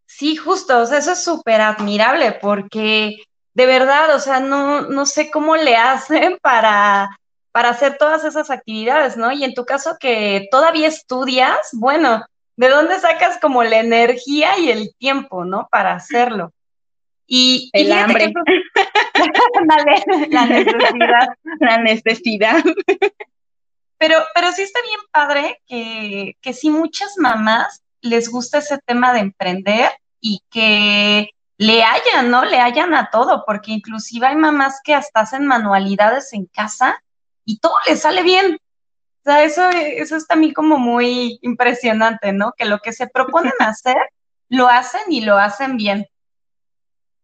Sí, 0.05 0.37
justo, 0.37 0.79
o 0.79 0.85
sea, 0.85 0.99
eso 0.99 1.11
es 1.11 1.23
súper 1.23 1.59
admirable 1.59 2.37
porque 2.41 3.17
de 3.53 3.65
verdad, 3.65 4.15
o 4.15 4.19
sea, 4.19 4.39
no, 4.39 4.81
no 4.81 5.05
sé 5.05 5.29
cómo 5.31 5.55
le 5.55 5.75
hacen 5.77 6.37
para, 6.41 7.09
para 7.51 7.69
hacer 7.69 7.97
todas 7.97 8.23
esas 8.23 8.49
actividades, 8.49 9.17
¿no? 9.17 9.31
Y 9.31 9.43
en 9.43 9.53
tu 9.53 9.65
caso 9.65 9.97
que 9.99 10.47
todavía 10.51 10.87
estudias, 10.87 11.69
bueno, 11.73 12.25
¿de 12.55 12.69
dónde 12.69 12.99
sacas 12.99 13.39
como 13.39 13.63
la 13.63 13.79
energía 13.79 14.57
y 14.57 14.71
el 14.71 14.93
tiempo, 14.97 15.45
¿no? 15.45 15.67
Para 15.71 15.93
hacerlo. 15.93 16.51
Y, 17.25 17.69
el 17.73 17.91
hambre. 17.91 18.33
la 19.67 20.45
necesidad. 20.45 21.27
La 21.59 21.77
necesidad. 21.77 22.63
Pero, 23.97 24.17
pero 24.35 24.51
sí 24.51 24.63
está 24.63 24.81
bien 24.81 24.99
padre 25.11 25.61
que, 25.65 26.35
que 26.41 26.53
sí 26.53 26.69
muchas 26.69 27.13
mamás 27.17 27.81
les 28.01 28.29
gusta 28.29 28.57
ese 28.57 28.77
tema 28.85 29.13
de 29.13 29.21
emprender 29.21 29.89
y 30.19 30.41
que 30.51 31.29
le 31.57 31.83
hayan, 31.83 32.29
¿no? 32.29 32.45
Le 32.45 32.59
hayan 32.59 32.93
a 32.95 33.09
todo, 33.11 33.43
porque 33.45 33.71
inclusive 33.71 34.27
hay 34.27 34.35
mamás 34.35 34.81
que 34.83 34.95
hasta 34.95 35.21
hacen 35.21 35.45
manualidades 35.45 36.33
en 36.33 36.45
casa 36.45 37.01
y 37.45 37.59
todo 37.59 37.73
les 37.87 38.01
sale 38.01 38.23
bien. 38.23 38.55
O 38.55 39.23
sea, 39.23 39.43
eso, 39.43 39.69
eso 39.69 40.15
es 40.15 40.27
también 40.27 40.53
como 40.53 40.77
muy 40.77 41.39
impresionante, 41.41 42.33
¿no? 42.33 42.53
Que 42.57 42.65
lo 42.65 42.79
que 42.79 42.91
se 42.91 43.07
proponen 43.07 43.53
hacer, 43.59 43.97
lo 44.49 44.67
hacen 44.67 45.01
y 45.09 45.21
lo 45.21 45.37
hacen 45.37 45.77
bien. 45.77 46.07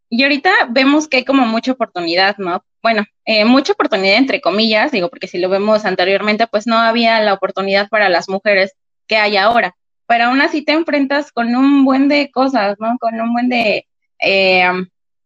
Y 0.09 0.23
ahorita 0.23 0.51
vemos 0.69 1.07
que 1.07 1.17
hay 1.17 1.25
como 1.25 1.45
mucha 1.45 1.71
oportunidad, 1.71 2.37
¿no? 2.37 2.63
Bueno, 2.81 3.03
eh, 3.25 3.45
mucha 3.45 3.73
oportunidad 3.73 4.17
entre 4.17 4.41
comillas, 4.41 4.91
digo, 4.91 5.09
porque 5.09 5.27
si 5.27 5.37
lo 5.37 5.49
vemos 5.49 5.85
anteriormente, 5.85 6.47
pues 6.47 6.65
no 6.65 6.77
había 6.77 7.19
la 7.21 7.33
oportunidad 7.33 7.89
para 7.89 8.09
las 8.09 8.29
mujeres 8.29 8.73
que 9.05 9.17
hay 9.17 9.37
ahora. 9.37 9.75
Pero 10.07 10.25
aún 10.25 10.41
así 10.41 10.63
te 10.63 10.71
enfrentas 10.71 11.31
con 11.31 11.55
un 11.55 11.85
buen 11.85 12.07
de 12.07 12.31
cosas, 12.31 12.77
¿no? 12.79 12.97
Con 12.99 13.19
un 13.19 13.33
buen 13.33 13.49
de, 13.49 13.85
eh, 14.19 14.69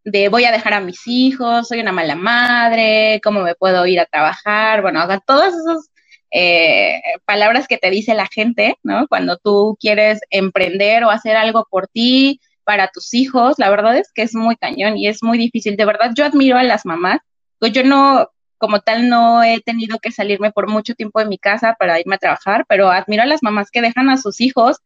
de 0.03 0.29
voy 0.29 0.45
a 0.45 0.51
dejar 0.51 0.73
a 0.73 0.81
mis 0.81 1.07
hijos, 1.07 1.67
soy 1.67 1.79
una 1.79 1.91
mala 1.91 2.15
madre, 2.15 3.21
cómo 3.23 3.41
me 3.41 3.55
puedo 3.55 3.85
ir 3.85 4.00
a 4.00 4.05
trabajar, 4.05 4.81
bueno, 4.81 5.00
hagan 5.00 5.21
todas 5.25 5.53
esas 5.53 5.89
eh, 6.31 7.01
palabras 7.25 7.67
que 7.67 7.77
te 7.77 7.89
dice 7.89 8.13
la 8.13 8.27
gente, 8.27 8.77
¿no? 8.83 9.07
Cuando 9.07 9.38
tú 9.38 9.77
quieres 9.79 10.19
emprender 10.29 11.03
o 11.03 11.12
hacer 11.12 11.35
algo 11.35 11.67
por 11.69 11.88
ti, 11.88 12.39
para 12.63 12.89
tus 12.89 13.13
hijos, 13.13 13.55
la 13.57 13.69
verdad 13.69 13.97
es 13.97 14.12
que 14.13 14.21
es 14.23 14.35
muy 14.35 14.55
cañón 14.55 14.97
y 14.97 15.07
es 15.07 15.21
muy 15.23 15.38
difícil. 15.38 15.77
De 15.77 15.85
verdad, 15.85 16.12
yo 16.15 16.25
admiro 16.25 16.57
a 16.57 16.63
las 16.63 16.85
mamás. 16.85 17.19
Pues 17.59 17.71
yo 17.71 17.83
no, 17.83 18.29
como 18.57 18.79
tal, 18.79 19.09
no 19.09 19.43
he 19.43 19.62
tenido 19.62 20.00
que 20.00 20.12
salirme 20.12 20.51
por 20.51 20.69
mucho 20.69 20.95
tiempo 20.95 21.19
de 21.19 21.25
mi 21.25 21.38
casa 21.38 21.75
para 21.79 22.00
irme 22.00 22.15
a 22.15 22.19
trabajar, 22.19 22.65
pero 22.67 22.89
admiro 22.89 23.23
a 23.23 23.27
las 23.27 23.43
mamás 23.43 23.69
que 23.71 23.81
dejan 23.81 24.09
a 24.09 24.17
sus 24.17 24.41
hijos 24.41 24.77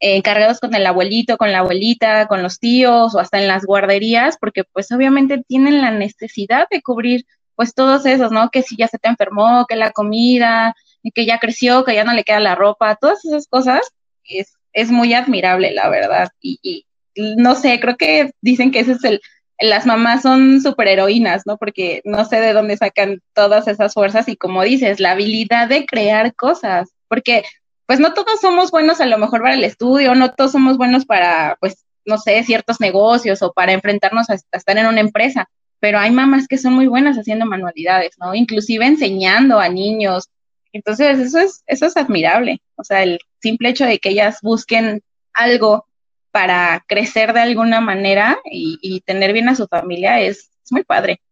eh, 0.00 0.16
encargados 0.16 0.60
con 0.60 0.74
el 0.74 0.86
abuelito, 0.86 1.36
con 1.36 1.52
la 1.52 1.60
abuelita, 1.60 2.26
con 2.26 2.42
los 2.42 2.58
tíos 2.58 3.14
o 3.14 3.18
hasta 3.18 3.40
en 3.40 3.48
las 3.48 3.64
guarderías, 3.64 4.36
porque 4.38 4.64
pues 4.64 4.90
obviamente 4.92 5.42
tienen 5.46 5.80
la 5.80 5.90
necesidad 5.90 6.66
de 6.70 6.82
cubrir 6.82 7.26
pues 7.56 7.74
todos 7.74 8.06
esos, 8.06 8.30
¿no? 8.30 8.50
Que 8.50 8.62
si 8.62 8.76
ya 8.76 8.86
se 8.88 8.98
te 8.98 9.08
enfermó, 9.08 9.66
que 9.68 9.76
la 9.76 9.90
comida, 9.90 10.74
que 11.14 11.26
ya 11.26 11.38
creció, 11.38 11.84
que 11.84 11.94
ya 11.94 12.04
no 12.04 12.12
le 12.12 12.24
queda 12.24 12.40
la 12.40 12.54
ropa, 12.54 12.96
todas 12.96 13.24
esas 13.24 13.48
cosas, 13.48 13.80
es, 14.24 14.54
es 14.72 14.90
muy 14.90 15.14
admirable, 15.14 15.72
la 15.72 15.88
verdad. 15.88 16.28
y, 16.40 16.84
no 17.16 17.56
sé, 17.56 17.80
creo 17.80 17.96
que 17.96 18.30
dicen 18.40 18.70
que 18.70 18.78
ese 18.80 18.92
es 18.92 19.02
el, 19.02 19.20
las 19.60 19.86
mamás 19.86 20.22
son 20.22 20.60
superheroínas, 20.60 21.42
¿no? 21.46 21.56
Porque 21.58 22.00
no 22.04 22.24
sé 22.24 22.40
de 22.40 22.52
dónde 22.52 22.76
sacan 22.76 23.20
todas 23.34 23.66
esas 23.66 23.94
fuerzas 23.94 24.28
y 24.28 24.36
como 24.36 24.62
dices, 24.62 25.00
la 25.00 25.12
habilidad 25.12 25.68
de 25.68 25.84
crear 25.84 26.34
cosas, 26.34 26.90
porque 27.08 27.44
pues 27.88 28.00
no 28.00 28.12
todos 28.12 28.38
somos 28.42 28.70
buenos 28.70 29.00
a 29.00 29.06
lo 29.06 29.16
mejor 29.16 29.40
para 29.40 29.54
el 29.54 29.64
estudio, 29.64 30.14
no 30.14 30.30
todos 30.30 30.52
somos 30.52 30.76
buenos 30.76 31.06
para, 31.06 31.56
pues, 31.58 31.86
no 32.04 32.18
sé, 32.18 32.44
ciertos 32.44 32.82
negocios 32.82 33.40
o 33.40 33.54
para 33.54 33.72
enfrentarnos 33.72 34.28
a, 34.28 34.34
estar 34.34 34.76
en 34.76 34.84
una 34.84 35.00
empresa, 35.00 35.48
pero 35.80 35.98
hay 35.98 36.10
mamás 36.10 36.46
que 36.48 36.58
son 36.58 36.74
muy 36.74 36.86
buenas 36.86 37.16
haciendo 37.16 37.46
manualidades, 37.46 38.10
¿no? 38.18 38.34
Inclusive 38.34 38.84
enseñando 38.84 39.58
a 39.58 39.70
niños. 39.70 40.28
Entonces, 40.74 41.18
eso 41.18 41.38
es, 41.38 41.62
eso 41.66 41.86
es 41.86 41.96
admirable. 41.96 42.60
O 42.76 42.84
sea, 42.84 43.02
el 43.02 43.20
simple 43.40 43.70
hecho 43.70 43.86
de 43.86 43.98
que 43.98 44.10
ellas 44.10 44.40
busquen 44.42 45.02
algo 45.32 45.86
para 46.30 46.84
crecer 46.86 47.32
de 47.32 47.40
alguna 47.40 47.80
manera 47.80 48.38
y, 48.44 49.00
tener 49.06 49.32
bien 49.32 49.48
a 49.48 49.54
su 49.54 49.66
familia 49.66 50.20
es, 50.20 50.50
muy 50.70 50.84
padre. 50.84 51.22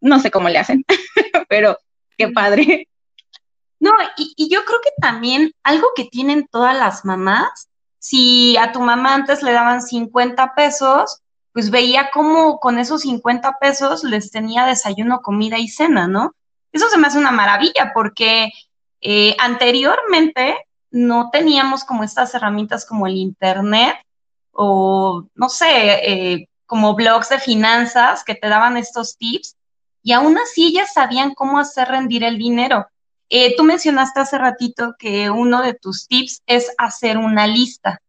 No 0.00 0.20
sé 0.20 0.30
cómo 0.30 0.48
le 0.48 0.60
hacen, 0.60 0.84
pero 1.48 1.76
qué 2.16 2.28
padre. 2.28 2.86
No, 3.84 3.90
y, 4.16 4.48
yo 4.48 4.64
creo 4.64 4.80
que 4.82 4.92
también 4.98 5.52
algo 5.62 5.88
que 5.94 6.06
tienen 6.06 6.48
todas 6.50 6.74
las 6.74 7.04
mamás, 7.04 7.68
si 7.98 8.56
a 8.56 8.72
tu 8.72 8.80
mamá 8.80 9.12
antes 9.12 9.42
le 9.42 9.52
daban 9.52 9.82
50 9.82 10.54
pesos, 10.54 11.20
pues 11.52 11.70
veía 11.70 12.08
cómo 12.10 12.60
con 12.60 12.78
esos 12.78 13.02
50 13.02 13.58
pesos 13.60 14.02
les 14.02 14.30
tenía 14.30 14.64
desayuno, 14.64 15.20
comida 15.20 15.58
y 15.58 15.68
cena, 15.68 16.08
¿no? 16.08 16.34
Eso 16.72 16.88
se 16.88 16.96
me 16.96 17.08
hace 17.08 17.18
una 17.18 17.30
maravilla 17.30 17.92
porque 17.92 18.52
eh, 19.02 19.36
anteriormente 19.38 20.56
no 20.90 21.28
teníamos 21.30 21.84
como 21.84 22.04
estas 22.04 22.34
herramientas 22.34 22.86
como 22.86 23.06
el 23.06 23.16
Internet 23.16 23.96
o 24.50 25.26
no 25.34 25.48
sé, 25.50 25.66
eh, 26.10 26.48
como 26.64 26.94
blogs 26.94 27.28
de 27.28 27.38
finanzas 27.38 28.24
que 28.24 28.34
te 28.34 28.48
daban 28.48 28.78
estos 28.78 29.18
tips 29.18 29.56
y 30.02 30.12
aún 30.12 30.38
así 30.38 30.68
ellas 30.68 30.94
sabían 30.94 31.34
cómo 31.34 31.58
hacer 31.58 31.88
rendir 31.88 32.24
el 32.24 32.38
dinero. 32.38 32.86
Eh, 33.28 33.54
tú 33.56 33.64
mencionaste 33.64 34.20
hace 34.20 34.38
ratito 34.38 34.94
que 34.98 35.30
uno 35.30 35.62
de 35.62 35.74
tus 35.74 36.06
tips 36.06 36.42
es 36.46 36.72
hacer 36.78 37.18
una 37.18 37.46
lista. 37.46 38.00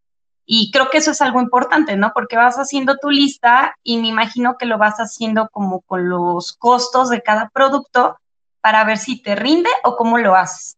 Y 0.45 0.69
creo 0.71 0.89
que 0.89 0.99
eso 0.99 1.11
es 1.11 1.21
algo 1.21 1.41
importante, 1.41 1.95
¿no? 1.95 2.11
Porque 2.13 2.35
vas 2.35 2.57
haciendo 2.57 2.97
tu 2.97 3.09
lista 3.09 3.75
y 3.83 3.97
me 3.97 4.07
imagino 4.07 4.57
que 4.57 4.67
lo 4.67 4.77
vas 4.77 4.97
haciendo 4.97 5.49
como 5.49 5.81
con 5.81 6.07
los 6.07 6.53
costos 6.53 7.09
de 7.09 7.21
cada 7.23 7.49
producto 7.49 8.17
para 8.61 8.83
ver 8.83 8.97
si 8.97 9.21
te 9.21 9.35
rinde 9.35 9.69
o 9.83 9.95
cómo 9.95 10.17
lo 10.19 10.35
haces. 10.35 10.77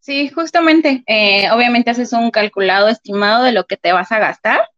Sí, 0.00 0.28
justamente. 0.30 1.02
Eh, 1.06 1.50
obviamente 1.50 1.90
haces 1.90 2.12
un 2.12 2.30
calculado 2.30 2.88
estimado 2.88 3.42
de 3.42 3.52
lo 3.52 3.64
que 3.64 3.76
te 3.76 3.92
vas 3.92 4.12
a 4.12 4.18
gastar 4.18 4.68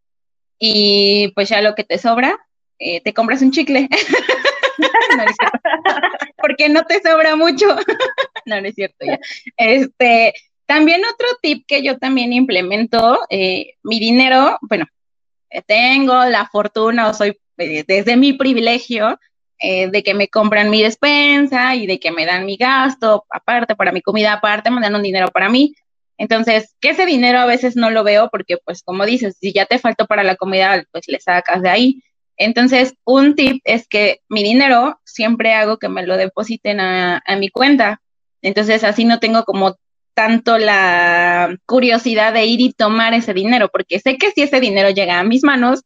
y 0.59 1.29
pues 1.35 1.49
ya 1.49 1.61
lo 1.63 1.75
que 1.75 1.85
te 1.85 1.99
sobra, 1.99 2.39
eh, 2.79 3.01
te 3.03 3.15
compras 3.15 3.43
un 3.43 3.51
chicle. 3.51 3.89
Porque 6.37 6.69
no 6.69 6.85
te 6.85 7.01
sobra 7.01 7.37
mucho. 7.37 7.67
no, 8.47 8.61
no 8.61 8.69
es 8.69 8.75
cierto 8.75 9.05
ya. 9.07 9.19
Este, 9.57 10.35
también 10.67 11.03
otro 11.05 11.27
tip 11.43 11.65
que 11.67 11.83
yo 11.83 11.99
también 11.99 12.33
implemento, 12.33 13.21
eh, 13.29 13.75
mi 13.83 13.99
dinero, 13.99 14.59
bueno, 14.63 14.87
tengo 15.67 16.25
la 16.27 16.47
fortuna 16.47 17.09
o 17.09 17.15
soy 17.15 17.37
desde 17.57 18.17
mi 18.17 18.33
privilegio 18.33 19.19
eh, 19.59 19.91
de 19.91 20.03
que 20.03 20.15
me 20.15 20.29
compran 20.29 20.71
mi 20.71 20.83
despensa 20.83 21.75
y 21.75 21.87
de 21.87 22.01
que 22.01 22.11
me 22.11 22.25
dan 22.25 22.47
mi 22.47 22.57
gasto 22.57 23.27
aparte, 23.29 23.77
para 23.77 23.93
mi 23.93 24.01
comida 24.01 24.33
aparte, 24.33 24.71
me 24.71 24.81
dan 24.81 24.95
un 24.95 25.03
dinero 25.03 25.29
para 25.29 25.51
mí. 25.51 25.75
Entonces, 26.17 26.75
que 26.81 26.91
ese 26.91 27.05
dinero 27.05 27.39
a 27.41 27.47
veces 27.47 27.77
no 27.77 27.91
lo 27.91 28.05
veo 28.05 28.29
porque, 28.31 28.57
pues, 28.65 28.83
como 28.83 29.05
dices, 29.05 29.37
si 29.41 29.53
ya 29.53 29.67
te 29.67 29.79
faltó 29.79 30.07
para 30.07 30.23
la 30.23 30.37
comida, 30.37 30.85
pues 30.93 31.09
le 31.09 31.21
sacas 31.21 31.63
de 31.63 31.69
ahí. 31.69 32.03
Entonces, 32.41 32.95
un 33.05 33.35
tip 33.35 33.61
es 33.65 33.87
que 33.87 34.21
mi 34.29 34.43
dinero 34.43 34.99
siempre 35.05 35.53
hago 35.55 35.79
que 35.79 35.91
me 35.91 36.07
lo 36.07 36.17
depositen 36.17 36.81
a, 36.81 37.23
a 37.27 37.37
mi 37.37 37.51
cuenta. 37.51 38.01
Entonces, 38.41 38.83
así 38.83 39.05
no 39.05 39.21
tengo 39.21 39.45
como 39.45 39.77
tanto 40.15 40.57
la 40.59 41.55
curiosidad 41.67 42.33
de 42.33 42.47
ir 42.47 42.61
y 42.63 42.73
tomar 42.73 43.13
ese 43.13 43.35
dinero, 43.35 43.69
porque 43.71 44.01
sé 44.01 44.17
que 44.17 44.31
si 44.31 44.43
ese 44.43 44.59
dinero 44.59 44.89
llega 44.91 45.19
a 45.19 45.25
mis 45.25 45.45
manos, 45.45 45.83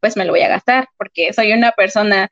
pues 0.00 0.16
me 0.16 0.24
lo 0.24 0.32
voy 0.32 0.42
a 0.42 0.48
gastar, 0.48 0.88
porque 0.98 1.32
soy 1.32 1.52
una 1.52 1.70
persona 1.70 2.28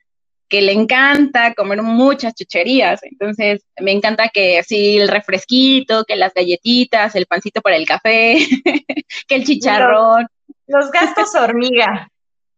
que 0.48 0.62
le 0.62 0.72
encanta 0.72 1.54
comer 1.54 1.80
muchas 1.82 2.34
chucherías. 2.34 3.04
Entonces, 3.04 3.64
me 3.80 3.92
encanta 3.92 4.30
que 4.30 4.58
así 4.58 4.98
el 4.98 5.06
refresquito, 5.06 6.04
que 6.04 6.16
las 6.16 6.34
galletitas, 6.34 7.14
el 7.14 7.26
pancito 7.26 7.60
para 7.60 7.76
el 7.76 7.86
café, 7.86 8.36
que 9.28 9.34
el 9.36 9.44
chicharrón. 9.44 10.26
Los, 10.66 10.90
gastos 10.90 11.36
hormiga. 11.36 12.09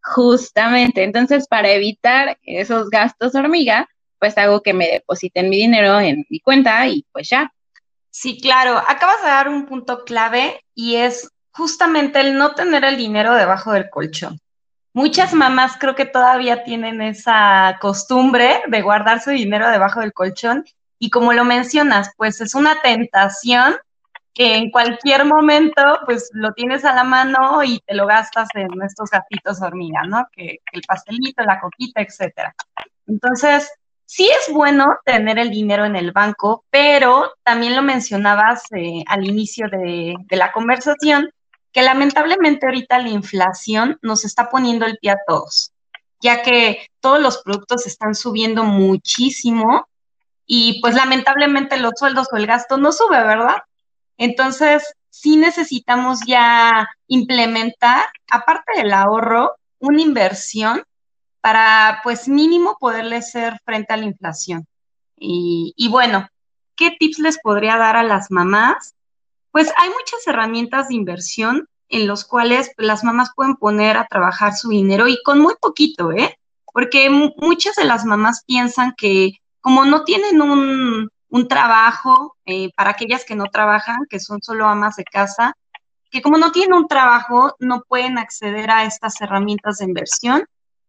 Justamente. 0.03 1.05
Entonces, 1.05 1.47
para 1.47 1.71
evitar 1.71 2.39
esos 2.43 2.91
gastos 2.91 3.35
hormiga, 3.35 3.89
pues 4.19 4.37
hago 4.39 4.63
que 4.63 4.73
me 4.73 4.87
depositen 4.87 5.49
mi 5.49 5.57
dinero 5.59 6.01
en 6.01 6.25
mi 6.29 6.41
cuenta 6.41 6.87
y 6.87 7.05
pues 7.13 7.29
ya. 7.29 7.53
Sí, 8.11 8.41
claro. 8.41 8.77
Acabas 8.87 9.23
de 9.23 9.29
dar 9.29 9.49
un 9.49 9.67
punto 9.67 10.05
clave 10.05 10.63
y 10.75 10.97
es 10.97 11.31
justamente 11.53 12.21
el 12.21 12.37
no 12.37 12.55
tener 12.55 12.85
el 12.85 12.97
dinero 12.97 13.35
debajo 13.35 13.73
del 13.73 13.91
colchón. 13.91 14.39
Muchas 14.95 15.33
mamás 15.33 15.77
creo 15.79 15.95
que 15.95 16.05
todavía 16.05 16.65
tienen 16.65 17.01
esa 17.01 17.79
costumbre 17.81 18.61
de 18.69 18.83
guardar 18.83 19.23
su 19.23 19.31
dinero 19.31 19.71
debajo 19.71 20.01
del 20.01 20.13
colchón 20.13 20.65
y 20.99 21.11
como 21.11 21.33
lo 21.33 21.45
mencionas, 21.45 22.11
pues 22.17 22.41
es 22.41 22.55
una 22.55 22.81
tentación 22.83 23.75
que 24.35 24.57
en 24.57 24.71
cualquier 24.71 25.25
momento, 25.25 25.83
pues 26.07 26.31
lo 26.33 26.53
tienes 26.53 26.85
a 26.85 26.95
la 26.95 27.05
mano 27.05 27.63
y 27.63 27.81
te 27.81 27.95
lo 27.95 28.07
gastas 28.07 28.49
en 28.55 28.83
estos 28.83 29.11
gatitos 29.11 29.61
hormiga, 29.61 30.03
¿no? 30.05 30.27
Que, 30.33 30.61
el 30.73 30.83
pastelito, 30.83 31.45
la 31.45 31.61
coquita, 31.61 32.01
etcétera. 32.01 32.55
Entonces, 33.07 33.71
sí 34.07 34.31
es 34.31 34.53
bueno 34.53 34.97
tener 35.05 35.39
el 35.39 35.51
dinero 35.51 35.85
en 35.85 35.97
el 35.97 36.13
banco, 36.13 36.65
pero 36.71 37.33
también 37.43 37.77
lo 37.77 37.83
mencionabas 37.83 38.63
eh, 38.73 39.05
al 39.07 39.27
inicio 39.27 39.69
de, 39.69 40.15
de 40.19 40.37
la 40.37 40.53
conversación, 40.53 41.31
que 41.71 41.83
lamentablemente 41.83 42.67
ahorita 42.67 42.99
la 42.99 43.09
inflación 43.09 43.99
nos 44.03 44.25
está 44.25 44.49
poniendo 44.49 44.87
el 44.87 44.99
pie 44.99 45.13
a 45.13 45.19
todos, 45.27 45.73
ya 46.21 46.43
que 46.43 46.87
todos 47.01 47.21
los 47.21 47.43
productos 47.43 47.87
están 47.87 48.15
subiendo 48.15 48.65
muchísimo 48.65 49.89
y 50.47 50.81
pues 50.81 50.95
lamentablemente 50.95 51.79
los 51.79 51.93
sueldos 51.97 52.29
o 52.33 52.37
el 52.37 52.47
gasto 52.47 52.77
no 52.77 52.93
sube, 52.93 53.23
¿verdad? 53.23 53.57
Entonces, 54.17 54.95
sí 55.11 55.37
necesitamos 55.37 56.21
ya 56.27 56.89
implementar, 57.07 58.05
aparte 58.31 58.73
del 58.77 58.93
ahorro, 58.93 59.53
una 59.79 60.01
inversión 60.01 60.83
para, 61.41 62.01
pues 62.03 62.29
mínimo, 62.29 62.77
poderle 62.79 63.17
hacer 63.17 63.59
frente 63.65 63.93
a 63.93 63.97
la 63.97 64.07
inflación. 64.07 64.67
Y, 65.17 65.75
y 65.77 65.89
bueno, 65.89 66.29
¿qué 66.77 66.97
tips 66.99 67.19
les 67.19 67.39
podría 67.41 67.77
dar 67.77 67.97
a 67.97 68.03
las 68.03 68.31
mamás? 68.31 68.95
Pues 69.51 69.73
hay 69.77 69.91
muchas 69.91 70.27
herramientas 70.27 70.89
de 70.89 70.95
inversión 70.95 71.69
en 71.89 72.07
los 72.07 72.25
cuales 72.25 72.73
las 72.79 73.05
mamás 73.05 73.31
pueden 73.37 73.57
poner 73.57 73.99
a 73.99 74.07
trabajar 74.07 74.55
su 74.55 74.71
dinero 74.71 75.09
y 75.09 75.23
con 75.23 75.41
muy 75.41 75.55
poquito, 75.61 76.11
¿eh? 76.11 76.39
Porque 76.73 77.11
muchas 77.11 77.77
de 77.77 77.85
las 77.85 78.07
mamás 78.07 78.45
piensan 78.47 78.95
que 78.97 79.43
como 79.61 79.85
no 79.85 80.05
tienen 80.05 80.41
un, 80.41 81.11
un 81.33 81.49
trabajo, 81.49 82.37
eh, 82.45 82.71
para 82.77 82.91
aquellas 82.91 83.25
que 83.25 83.35
no 83.35 83.47
trabajan, 83.47 84.05
que 84.11 84.21
son 84.21 84.43
solo 84.43 84.67
amas 84.67 84.97
de 84.97 85.05
casa, 85.05 85.57
que 86.11 86.21
como 86.21 86.37
no 86.37 86.53
tienen 86.53 86.75
un 86.75 86.87
trabajo, 86.87 87.57
no 87.59 87.85
pueden 87.89 88.19
acceder 88.19 88.71
a 88.71 88.85
estas 88.85 89.19
herramientas 89.23 89.79
de 89.79 89.87
inversión. 89.87 90.45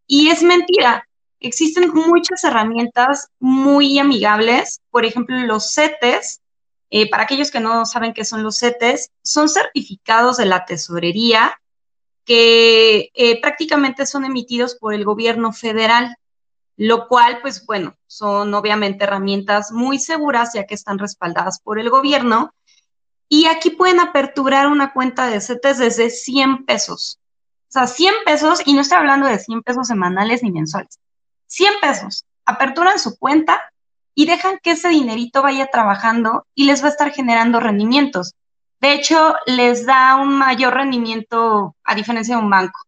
Y 0.05 0.31
es 0.31 0.43
mentira. 0.43 1.07
Existen 1.39 1.91
muchas 1.93 2.43
herramientas 2.43 3.29
muy 3.39 3.99
amigables, 3.99 4.81
por 4.91 5.05
ejemplo, 5.05 5.37
los 5.37 5.73
CETES, 5.73 6.41
eh, 6.89 7.09
para 7.09 7.23
aquellos 7.23 7.49
que 7.49 7.61
no 7.61 7.85
saben 7.85 8.13
qué 8.13 8.25
son 8.25 8.43
los 8.43 8.59
CETES, 8.59 9.11
son 9.21 9.47
certificados 9.47 10.35
de 10.35 10.45
la 10.45 10.65
tesorería 10.65 11.57
que 12.25 13.11
eh, 13.13 13.39
prácticamente 13.39 14.05
son 14.05 14.25
emitidos 14.25 14.75
por 14.75 14.93
el 14.93 15.05
gobierno 15.05 15.53
federal 15.53 16.17
lo 16.77 17.07
cual, 17.07 17.39
pues 17.41 17.65
bueno, 17.65 17.95
son 18.07 18.53
obviamente 18.53 19.03
herramientas 19.03 19.71
muy 19.71 19.99
seguras 19.99 20.53
ya 20.53 20.65
que 20.65 20.73
están 20.73 20.99
respaldadas 20.99 21.59
por 21.59 21.79
el 21.79 21.89
gobierno. 21.89 22.53
Y 23.29 23.45
aquí 23.45 23.71
pueden 23.71 23.99
aperturar 23.99 24.67
una 24.67 24.93
cuenta 24.93 25.27
de 25.27 25.41
CETES 25.41 25.77
desde 25.77 26.09
100 26.09 26.65
pesos. 26.65 27.19
O 27.69 27.71
sea, 27.73 27.87
100 27.87 28.13
pesos, 28.25 28.61
y 28.65 28.73
no 28.73 28.81
estoy 28.81 28.99
hablando 28.99 29.27
de 29.27 29.39
100 29.39 29.63
pesos 29.63 29.87
semanales 29.87 30.43
ni 30.43 30.51
mensuales. 30.51 30.99
100 31.47 31.73
pesos. 31.81 32.25
Aperturan 32.45 32.99
su 32.99 33.17
cuenta 33.17 33.61
y 34.15 34.25
dejan 34.25 34.59
que 34.61 34.71
ese 34.71 34.89
dinerito 34.89 35.41
vaya 35.41 35.67
trabajando 35.67 36.45
y 36.53 36.65
les 36.65 36.83
va 36.83 36.87
a 36.87 36.91
estar 36.91 37.11
generando 37.11 37.59
rendimientos. 37.59 38.35
De 38.79 38.93
hecho, 38.93 39.35
les 39.45 39.85
da 39.85 40.15
un 40.17 40.37
mayor 40.37 40.73
rendimiento 40.73 41.75
a 41.83 41.95
diferencia 41.95 42.35
de 42.35 42.43
un 42.43 42.49
banco. 42.49 42.79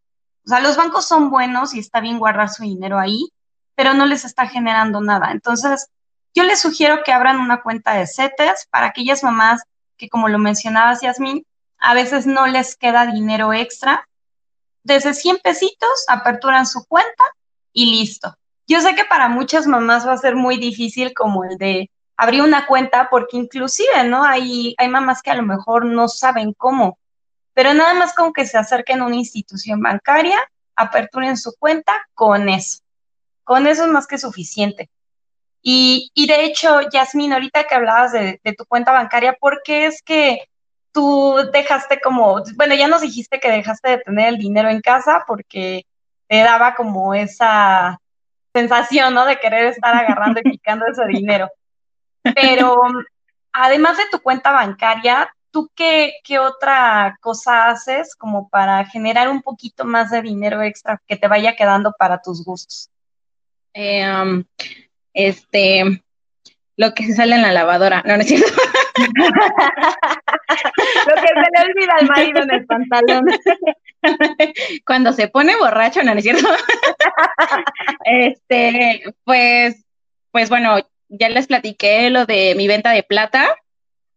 O 0.45 0.49
sea, 0.49 0.59
los 0.59 0.77
bancos 0.77 1.07
son 1.07 1.29
buenos 1.29 1.73
y 1.73 1.79
está 1.79 2.01
bien 2.01 2.19
guardar 2.19 2.49
su 2.49 2.63
dinero 2.63 2.99
ahí, 2.99 3.29
pero 3.75 3.93
no 3.93 4.05
les 4.05 4.25
está 4.25 4.47
generando 4.47 5.01
nada. 5.01 5.31
Entonces, 5.31 5.89
yo 6.33 6.43
les 6.43 6.59
sugiero 6.59 7.03
que 7.03 7.13
abran 7.13 7.39
una 7.39 7.61
cuenta 7.61 7.93
de 7.93 8.07
CETES 8.07 8.67
para 8.69 8.87
aquellas 8.87 9.23
mamás 9.23 9.63
que, 9.97 10.09
como 10.09 10.27
lo 10.27 10.39
mencionabas, 10.39 11.01
Yasmin, 11.01 11.45
a 11.77 11.93
veces 11.93 12.25
no 12.25 12.47
les 12.47 12.75
queda 12.75 13.05
dinero 13.05 13.53
extra. 13.53 14.07
Desde 14.83 15.13
100 15.13 15.39
pesitos 15.43 16.05
aperturan 16.07 16.65
su 16.65 16.85
cuenta 16.85 17.23
y 17.71 17.99
listo. 17.99 18.35
Yo 18.67 18.81
sé 18.81 18.95
que 18.95 19.05
para 19.05 19.29
muchas 19.29 19.67
mamás 19.67 20.07
va 20.07 20.13
a 20.13 20.17
ser 20.17 20.35
muy 20.35 20.57
difícil 20.57 21.13
como 21.13 21.43
el 21.43 21.57
de 21.57 21.91
abrir 22.17 22.41
una 22.41 22.65
cuenta 22.65 23.09
porque 23.09 23.37
inclusive, 23.37 24.03
¿no? 24.05 24.23
Hay, 24.23 24.73
hay 24.77 24.89
mamás 24.89 25.21
que 25.21 25.31
a 25.31 25.35
lo 25.35 25.43
mejor 25.43 25.85
no 25.85 26.07
saben 26.07 26.53
cómo, 26.53 26.97
pero 27.53 27.73
nada 27.73 27.93
más 27.93 28.13
con 28.13 28.33
que 28.33 28.45
se 28.45 28.57
acerquen 28.57 29.01
a 29.01 29.05
una 29.05 29.15
institución 29.15 29.81
bancaria, 29.81 30.39
aperturen 30.75 31.37
su 31.37 31.53
cuenta 31.57 31.93
con 32.13 32.49
eso. 32.49 32.79
Con 33.45 33.67
eso 33.67 33.83
es 33.83 33.89
más 33.89 34.07
que 34.07 34.17
suficiente. 34.17 34.89
Y, 35.67 36.11
de 36.27 36.45
hecho, 36.45 36.81
Yasmin, 36.91 37.33
ahorita 37.33 37.63
que 37.63 37.73
hablabas 37.73 38.11
de, 38.11 38.39
tu 38.55 38.65
cuenta 38.65 38.91
bancaria, 38.91 39.33
¿por 39.33 39.61
qué 39.63 39.87
es 39.87 40.01
que 40.03 40.43
tú 40.91 41.37
dejaste 41.51 41.99
como, 42.01 42.43
bueno, 42.55 42.75
ya 42.75 42.87
nos 42.87 43.01
dijiste 43.01 43.39
que 43.39 43.49
dejaste 43.49 43.89
de 43.89 43.97
tener 43.99 44.29
el 44.29 44.37
dinero 44.37 44.69
en 44.69 44.81
casa 44.81 45.23
porque 45.25 45.85
te 46.27 46.39
daba 46.41 46.75
como 46.75 47.13
esa 47.13 47.99
sensación, 48.53 49.13
¿no? 49.13 49.25
De 49.25 49.39
querer 49.39 49.65
estar 49.65 49.95
agarrando 49.95 50.39
y 50.43 50.51
picando 50.51 50.85
ese 50.85 51.05
dinero. 51.07 51.49
Pero 52.35 52.77
además 53.51 53.97
de 53.97 54.03
tu 54.11 54.21
cuenta 54.21 54.51
bancaria, 54.51 55.29
¿tú 55.49 55.69
qué, 55.75 56.13
qué, 56.23 56.37
otra 56.37 57.17
cosa 57.21 57.69
haces 57.69 58.15
como 58.15 58.49
para 58.49 58.85
generar 58.85 59.29
un 59.29 59.41
poquito 59.41 59.83
más 59.83 60.11
de 60.11 60.21
dinero 60.21 60.61
extra 60.61 61.01
que 61.07 61.17
te 61.17 61.27
vaya 61.27 61.55
quedando 61.55 61.91
para 61.97 62.21
tus 62.21 62.43
gustos? 62.45 62.91
Eh, 63.75 64.09
um, 64.09 64.43
este, 65.13 66.01
lo 66.77 66.93
que 66.93 67.05
se 67.05 67.13
sale 67.13 67.35
en 67.35 67.41
la 67.41 67.51
lavadora. 67.51 68.01
No, 68.05 68.15
no 68.15 68.21
es 68.21 68.27
cierto. 68.27 68.47
lo 68.97 69.03
que 71.15 71.27
se 71.27 71.33
le 71.35 71.61
olvida 71.63 71.93
al 71.99 72.07
marido 72.07 72.41
en 72.43 72.51
el 72.51 72.65
pantalón. 72.65 73.25
Cuando 74.85 75.11
se 75.11 75.27
pone 75.27 75.57
borracho, 75.57 76.01
no, 76.03 76.13
no 76.13 76.19
es 76.19 76.23
cierto. 76.23 76.47
este, 78.05 79.03
pues, 79.25 79.85
pues 80.31 80.49
bueno, 80.49 80.77
ya 81.09 81.29
les 81.29 81.47
platiqué 81.47 82.09
lo 82.09 82.25
de 82.25 82.55
mi 82.55 82.67
venta 82.67 82.91
de 82.91 83.03
plata. 83.03 83.55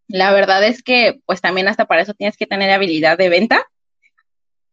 La 0.06 0.32
verdad 0.32 0.64
es 0.64 0.82
que, 0.84 1.20
pues 1.26 1.40
también 1.40 1.66
hasta 1.66 1.86
para 1.86 2.02
eso 2.02 2.14
tienes 2.14 2.36
que 2.36 2.46
tener 2.46 2.70
habilidad 2.70 3.18
de 3.18 3.28
venta. 3.28 3.66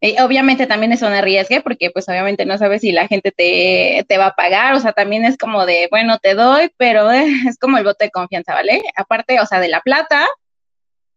Eh, 0.01 0.21
obviamente 0.21 0.67
también 0.67 0.91
es 0.91 1.01
un 1.01 1.13
arriesgue 1.13 1.61
porque 1.61 1.89
pues 1.89 2.07
obviamente 2.09 2.45
no 2.45 2.57
sabes 2.57 2.81
si 2.81 2.91
la 2.91 3.07
gente 3.07 3.31
te, 3.31 4.17
va 4.17 4.27
a 4.27 4.35
pagar, 4.35 4.73
o 4.75 4.79
sea, 4.79 4.91
también 4.91 5.23
es 5.25 5.37
como 5.37 5.65
de, 5.65 5.87
bueno, 5.89 6.19
te 6.19 6.35
doy, 6.35 6.69
pero 6.77 7.11
eh, 7.11 7.25
es 7.47 7.57
como 7.57 7.77
el 7.77 7.83
voto 7.83 8.03
de 8.05 8.11
confianza, 8.11 8.53
¿vale? 8.53 8.83
Aparte, 8.95 9.39
o 9.39 9.45
sea, 9.45 9.59
de 9.59 9.69
la 9.69 9.81
plata, 9.81 10.27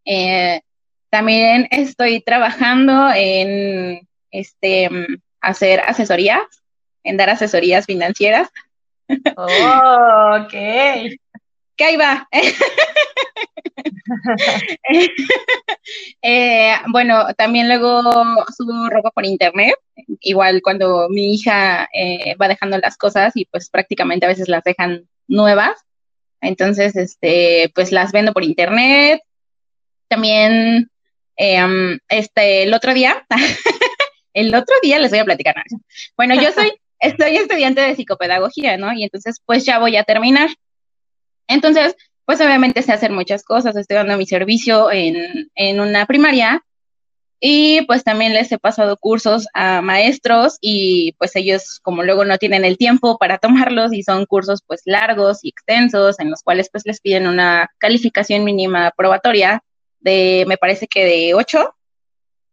eh, 0.05 0.61
también 1.09 1.67
estoy 1.71 2.21
trabajando 2.21 3.11
en 3.13 4.07
este 4.31 4.89
hacer 5.41 5.81
asesorías, 5.81 6.41
en 7.03 7.17
dar 7.17 7.29
asesorías 7.29 7.85
financieras. 7.85 8.49
Oh, 9.37 10.43
ok. 10.43 10.53
Que 11.79 11.85
ahí 11.85 11.97
va. 11.97 12.27
Eh, 16.21 16.73
bueno, 16.87 17.33
también 17.35 17.67
luego 17.67 18.01
subo 18.55 18.89
ropa 18.89 19.11
por 19.11 19.25
internet, 19.25 19.75
igual 20.19 20.61
cuando 20.61 21.07
mi 21.09 21.33
hija 21.33 21.87
eh, 21.93 22.35
va 22.35 22.47
dejando 22.47 22.77
las 22.77 22.97
cosas 22.97 23.31
y 23.35 23.45
pues 23.45 23.69
prácticamente 23.69 24.25
a 24.25 24.29
veces 24.29 24.49
las 24.49 24.63
dejan 24.63 25.07
nuevas, 25.27 25.77
entonces 26.41 26.95
este, 26.95 27.71
pues 27.73 27.91
las 27.91 28.11
vendo 28.11 28.33
por 28.33 28.43
internet. 28.43 29.21
También 30.07 30.89
em, 31.37 31.99
este, 32.09 32.63
el 32.63 32.73
otro 32.73 32.93
día, 32.93 33.25
el 34.33 34.53
otro 34.53 34.75
día 34.81 34.99
les 34.99 35.11
voy 35.11 35.19
a 35.19 35.25
platicar. 35.25 35.55
Bueno, 36.17 36.35
yo 36.35 36.51
soy, 36.51 36.73
estoy 36.99 37.37
estudiante 37.37 37.81
de 37.81 37.95
psicopedagogía, 37.95 38.77
¿no? 38.77 38.91
Y 38.93 39.03
entonces 39.03 39.41
pues 39.45 39.65
ya 39.65 39.79
voy 39.79 39.95
a 39.95 40.03
terminar. 40.03 40.49
Entonces, 41.49 41.97
pues 42.25 42.39
obviamente 42.39 42.81
sé 42.83 42.93
hacer 42.93 43.11
muchas 43.11 43.43
cosas. 43.43 43.75
Estoy 43.75 43.95
dando 43.97 44.15
mi 44.15 44.25
servicio 44.25 44.91
en, 44.91 45.49
en 45.55 45.79
una 45.81 46.05
primaria 46.05 46.63
y 47.41 47.81
pues 47.83 48.03
también 48.03 48.33
les 48.33 48.51
he 48.51 48.59
pasado 48.59 48.97
cursos 48.97 49.47
a 49.53 49.81
maestros 49.81 50.57
y 50.61 51.13
pues 51.13 51.35
ellos 51.35 51.79
como 51.81 52.03
luego 52.03 52.23
no 52.23 52.37
tienen 52.37 52.65
el 52.65 52.77
tiempo 52.77 53.17
para 53.17 53.37
tomarlos 53.39 53.93
y 53.93 54.03
son 54.03 54.25
cursos 54.25 54.61
pues 54.65 54.81
largos 54.85 55.39
y 55.43 55.49
extensos 55.49 56.19
en 56.19 56.29
los 56.29 56.43
cuales 56.43 56.69
pues 56.71 56.85
les 56.85 57.01
piden 57.01 57.27
una 57.27 57.69
calificación 57.79 58.43
mínima 58.43 58.91
probatoria 58.95 59.63
de, 59.99 60.45
me 60.47 60.57
parece 60.57 60.87
que 60.87 61.05
de 61.05 61.33
8, 61.33 61.75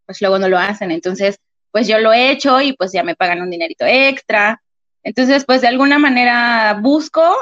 pues 0.07 0.21
luego 0.21 0.39
no 0.39 0.49
lo 0.49 0.59
hacen. 0.59 0.91
Entonces, 0.91 1.39
pues 1.71 1.87
yo 1.87 1.99
lo 1.99 2.13
he 2.13 2.31
hecho 2.31 2.61
y 2.61 2.73
pues 2.73 2.93
ya 2.93 3.03
me 3.03 3.17
pagan 3.17 3.43
un 3.43 3.51
dinerito 3.51 3.85
extra. 3.85 4.63
Entonces, 5.03 5.45
pues 5.45 5.61
de 5.61 5.69
alguna 5.69 5.99
manera 5.99 6.79
busco 6.81 7.37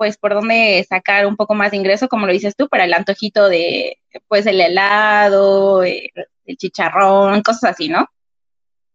pues 0.00 0.16
por 0.16 0.32
dónde 0.32 0.82
sacar 0.88 1.26
un 1.26 1.36
poco 1.36 1.54
más 1.54 1.72
de 1.72 1.76
ingreso, 1.76 2.08
como 2.08 2.26
lo 2.26 2.32
dices 2.32 2.56
tú, 2.56 2.70
para 2.70 2.86
el 2.86 2.94
antojito 2.94 3.50
de, 3.50 3.98
pues 4.28 4.46
el 4.46 4.58
helado, 4.58 5.82
el, 5.82 6.08
chicharrón, 6.56 7.42
cosas 7.42 7.72
así, 7.72 7.90
¿no? 7.90 8.08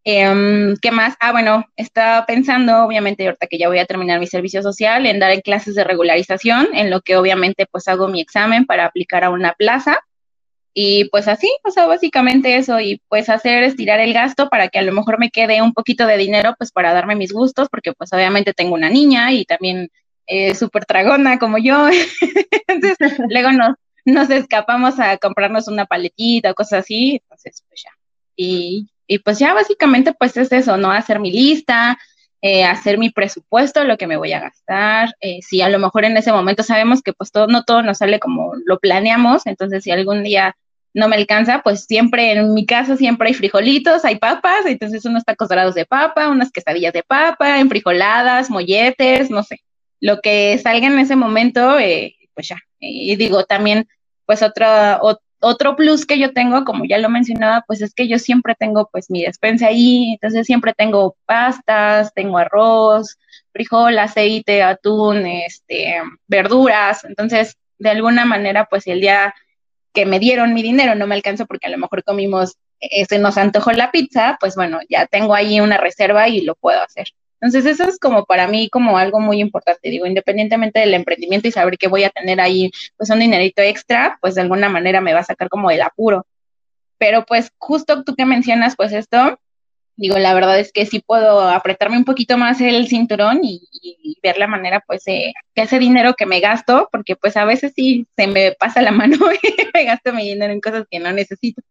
Em, 0.03 0.75
¿Qué 0.81 0.89
más? 0.89 1.13
Ah, 1.19 1.31
bueno, 1.31 1.63
estaba 1.75 2.25
pensando, 2.25 2.83
obviamente, 2.83 3.23
ahorita 3.23 3.45
que 3.45 3.59
ya 3.59 3.67
voy 3.67 3.77
a 3.77 3.85
terminar 3.85 4.19
mi 4.19 4.25
servicio 4.25 4.63
social, 4.63 5.05
en 5.05 5.19
dar 5.19 5.29
en 5.29 5.41
clases 5.41 5.75
de 5.75 5.83
regularización, 5.83 6.69
en 6.73 6.89
lo 6.89 7.01
que 7.01 7.17
obviamente 7.17 7.67
pues 7.67 7.87
hago 7.87 8.07
mi 8.07 8.19
examen 8.19 8.65
para 8.65 8.85
aplicar 8.85 9.23
a 9.23 9.29
una 9.29 9.53
plaza. 9.53 9.99
Y 10.73 11.05
pues 11.09 11.27
así, 11.27 11.51
o 11.65 11.69
sea, 11.69 11.85
básicamente 11.85 12.57
eso, 12.57 12.79
y 12.79 12.99
pues 13.09 13.29
hacer 13.29 13.61
estirar 13.61 13.99
el 13.99 14.11
gasto 14.11 14.49
para 14.49 14.69
que 14.69 14.79
a 14.79 14.81
lo 14.81 14.91
mejor 14.91 15.19
me 15.19 15.29
quede 15.29 15.61
un 15.61 15.73
poquito 15.73 16.07
de 16.07 16.17
dinero, 16.17 16.55
pues 16.57 16.71
para 16.71 16.93
darme 16.93 17.15
mis 17.15 17.31
gustos, 17.31 17.69
porque 17.69 17.93
pues 17.93 18.11
obviamente 18.11 18.53
tengo 18.53 18.73
una 18.73 18.89
niña 18.89 19.31
y 19.31 19.45
también 19.45 19.91
eh, 20.27 20.55
súper 20.55 20.85
tragona 20.85 21.39
como 21.39 21.57
yo. 21.57 21.87
Entonces, 22.67 23.17
luego 23.29 23.51
nos, 23.51 23.75
nos 24.05 24.29
escapamos 24.29 24.99
a 24.99 25.17
comprarnos 25.17 25.67
una 25.67 25.85
paletita 25.85 26.51
o 26.51 26.55
cosas 26.55 26.79
así, 26.81 27.19
entonces 27.21 27.63
pues 27.67 27.83
ya. 27.83 27.91
Y, 28.35 28.87
y 29.07 29.19
pues 29.19 29.39
ya 29.39 29.53
básicamente 29.53 30.13
pues 30.13 30.35
es 30.37 30.51
eso, 30.51 30.77
¿no? 30.77 30.91
Hacer 30.91 31.19
mi 31.19 31.31
lista, 31.31 31.97
eh, 32.41 32.63
hacer 32.63 32.97
mi 32.97 33.09
presupuesto, 33.09 33.83
lo 33.83 33.97
que 33.97 34.07
me 34.07 34.17
voy 34.17 34.33
a 34.33 34.39
gastar. 34.39 35.15
Eh, 35.21 35.39
si 35.41 35.61
a 35.61 35.69
lo 35.69 35.79
mejor 35.79 36.05
en 36.05 36.17
ese 36.17 36.31
momento 36.31 36.63
sabemos 36.63 37.01
que 37.01 37.13
pues 37.13 37.31
todo, 37.31 37.47
no 37.47 37.63
todo 37.63 37.81
nos 37.81 37.97
sale 37.97 38.19
como 38.19 38.53
lo 38.65 38.79
planeamos, 38.79 39.47
entonces 39.47 39.83
si 39.83 39.91
algún 39.91 40.23
día 40.23 40.55
no 40.93 41.09
me 41.09 41.15
alcanza, 41.17 41.61
pues 41.63 41.85
siempre 41.85 42.33
en 42.33 42.53
mi 42.53 42.65
casa 42.65 42.97
siempre 42.97 43.29
hay 43.29 43.33
frijolitos, 43.33 44.05
hay 44.05 44.17
papas, 44.17 44.65
entonces 44.65 45.05
unos 45.05 45.25
tacos 45.25 45.49
dorados 45.49 45.75
de 45.75 45.85
papa, 45.85 46.29
unas 46.29 46.51
quesadillas 46.51 46.93
de 46.93 47.03
papa, 47.03 47.59
enfrijoladas, 47.59 48.49
molletes, 48.49 49.29
no 49.29 49.43
sé, 49.43 49.59
lo 49.99 50.21
que 50.21 50.57
salga 50.57 50.87
en 50.87 50.99
ese 50.99 51.15
momento, 51.15 51.79
eh, 51.79 52.15
pues 52.33 52.47
ya. 52.49 52.57
Y 52.79 53.15
digo, 53.15 53.45
también, 53.45 53.87
pues 54.25 54.41
otro, 54.41 54.67
otro 55.39 55.75
plus 55.75 56.05
que 56.05 56.19
yo 56.19 56.33
tengo, 56.33 56.63
como 56.65 56.85
ya 56.85 56.97
lo 56.97 57.09
mencionaba, 57.09 57.63
pues 57.67 57.81
es 57.81 57.93
que 57.93 58.07
yo 58.07 58.19
siempre 58.19 58.55
tengo 58.55 58.89
pues 58.91 59.09
mi 59.09 59.23
despensa 59.23 59.67
ahí, 59.67 60.13
entonces 60.13 60.45
siempre 60.45 60.73
tengo 60.73 61.15
pastas, 61.25 62.13
tengo 62.13 62.37
arroz, 62.37 63.17
frijol, 63.51 63.97
aceite, 63.99 64.63
atún, 64.63 65.25
este, 65.25 66.01
verduras, 66.27 67.03
entonces 67.05 67.57
de 67.77 67.89
alguna 67.89 68.25
manera, 68.25 68.65
pues 68.65 68.87
el 68.87 69.01
día 69.01 69.33
que 69.93 70.05
me 70.05 70.19
dieron 70.19 70.53
mi 70.53 70.61
dinero 70.61 70.95
no 70.95 71.07
me 71.07 71.15
alcanzó 71.15 71.45
porque 71.45 71.67
a 71.67 71.71
lo 71.71 71.77
mejor 71.77 72.03
comimos, 72.03 72.57
se 73.07 73.19
nos 73.19 73.37
antojó 73.37 73.71
la 73.71 73.91
pizza, 73.91 74.37
pues 74.39 74.55
bueno, 74.55 74.79
ya 74.89 75.07
tengo 75.07 75.33
ahí 75.33 75.59
una 75.59 75.77
reserva 75.77 76.27
y 76.27 76.41
lo 76.41 76.55
puedo 76.55 76.81
hacer. 76.81 77.07
Entonces 77.41 77.65
eso 77.65 77.87
es 77.89 77.99
como 77.99 78.25
para 78.25 78.47
mí 78.47 78.69
como 78.69 78.97
algo 78.97 79.19
muy 79.19 79.39
importante, 79.41 79.89
digo, 79.89 80.05
independientemente 80.05 80.79
del 80.79 80.93
emprendimiento 80.93 81.47
y 81.47 81.51
saber 81.51 81.77
que 81.77 81.87
voy 81.87 82.03
a 82.03 82.09
tener 82.09 82.39
ahí 82.41 82.71
pues 82.97 83.09
un 83.09 83.19
dinerito 83.19 83.61
extra, 83.61 84.17
pues 84.21 84.35
de 84.35 84.41
alguna 84.41 84.69
manera 84.69 85.01
me 85.01 85.13
va 85.13 85.19
a 85.19 85.23
sacar 85.23 85.49
como 85.49 85.69
el 85.69 85.81
apuro. 85.81 86.25
Pero 86.97 87.25
pues 87.25 87.51
justo 87.57 88.03
tú 88.03 88.15
que 88.15 88.25
mencionas 88.25 88.75
pues 88.75 88.93
esto, 88.93 89.37
digo, 89.97 90.17
la 90.17 90.33
verdad 90.33 90.59
es 90.59 90.71
que 90.71 90.85
sí 90.85 90.99
puedo 90.99 91.41
apretarme 91.49 91.97
un 91.97 92.05
poquito 92.05 92.37
más 92.37 92.59
el 92.61 92.87
cinturón 92.87 93.39
y, 93.43 93.61
ver 94.23 94.37
la 94.39 94.47
manera, 94.47 94.83
pues, 94.87 95.03
de 95.03 95.33
que 95.53 95.63
ese 95.63 95.77
dinero 95.77 96.15
que 96.15 96.25
me 96.25 96.39
gasto, 96.39 96.89
porque 96.91 97.15
pues 97.15 97.37
a 97.37 97.45
veces 97.45 97.73
sí 97.75 98.07
se 98.17 98.25
me 98.25 98.53
pasa 98.53 98.81
la 98.81 98.91
mano 98.91 99.17
y 99.31 99.67
me 99.73 99.85
gasto 99.85 100.13
mi 100.13 100.27
dinero 100.27 100.51
en 100.51 100.61
cosas 100.61 100.85
que 100.89 100.99
no 100.99 101.11
necesito. 101.11 101.61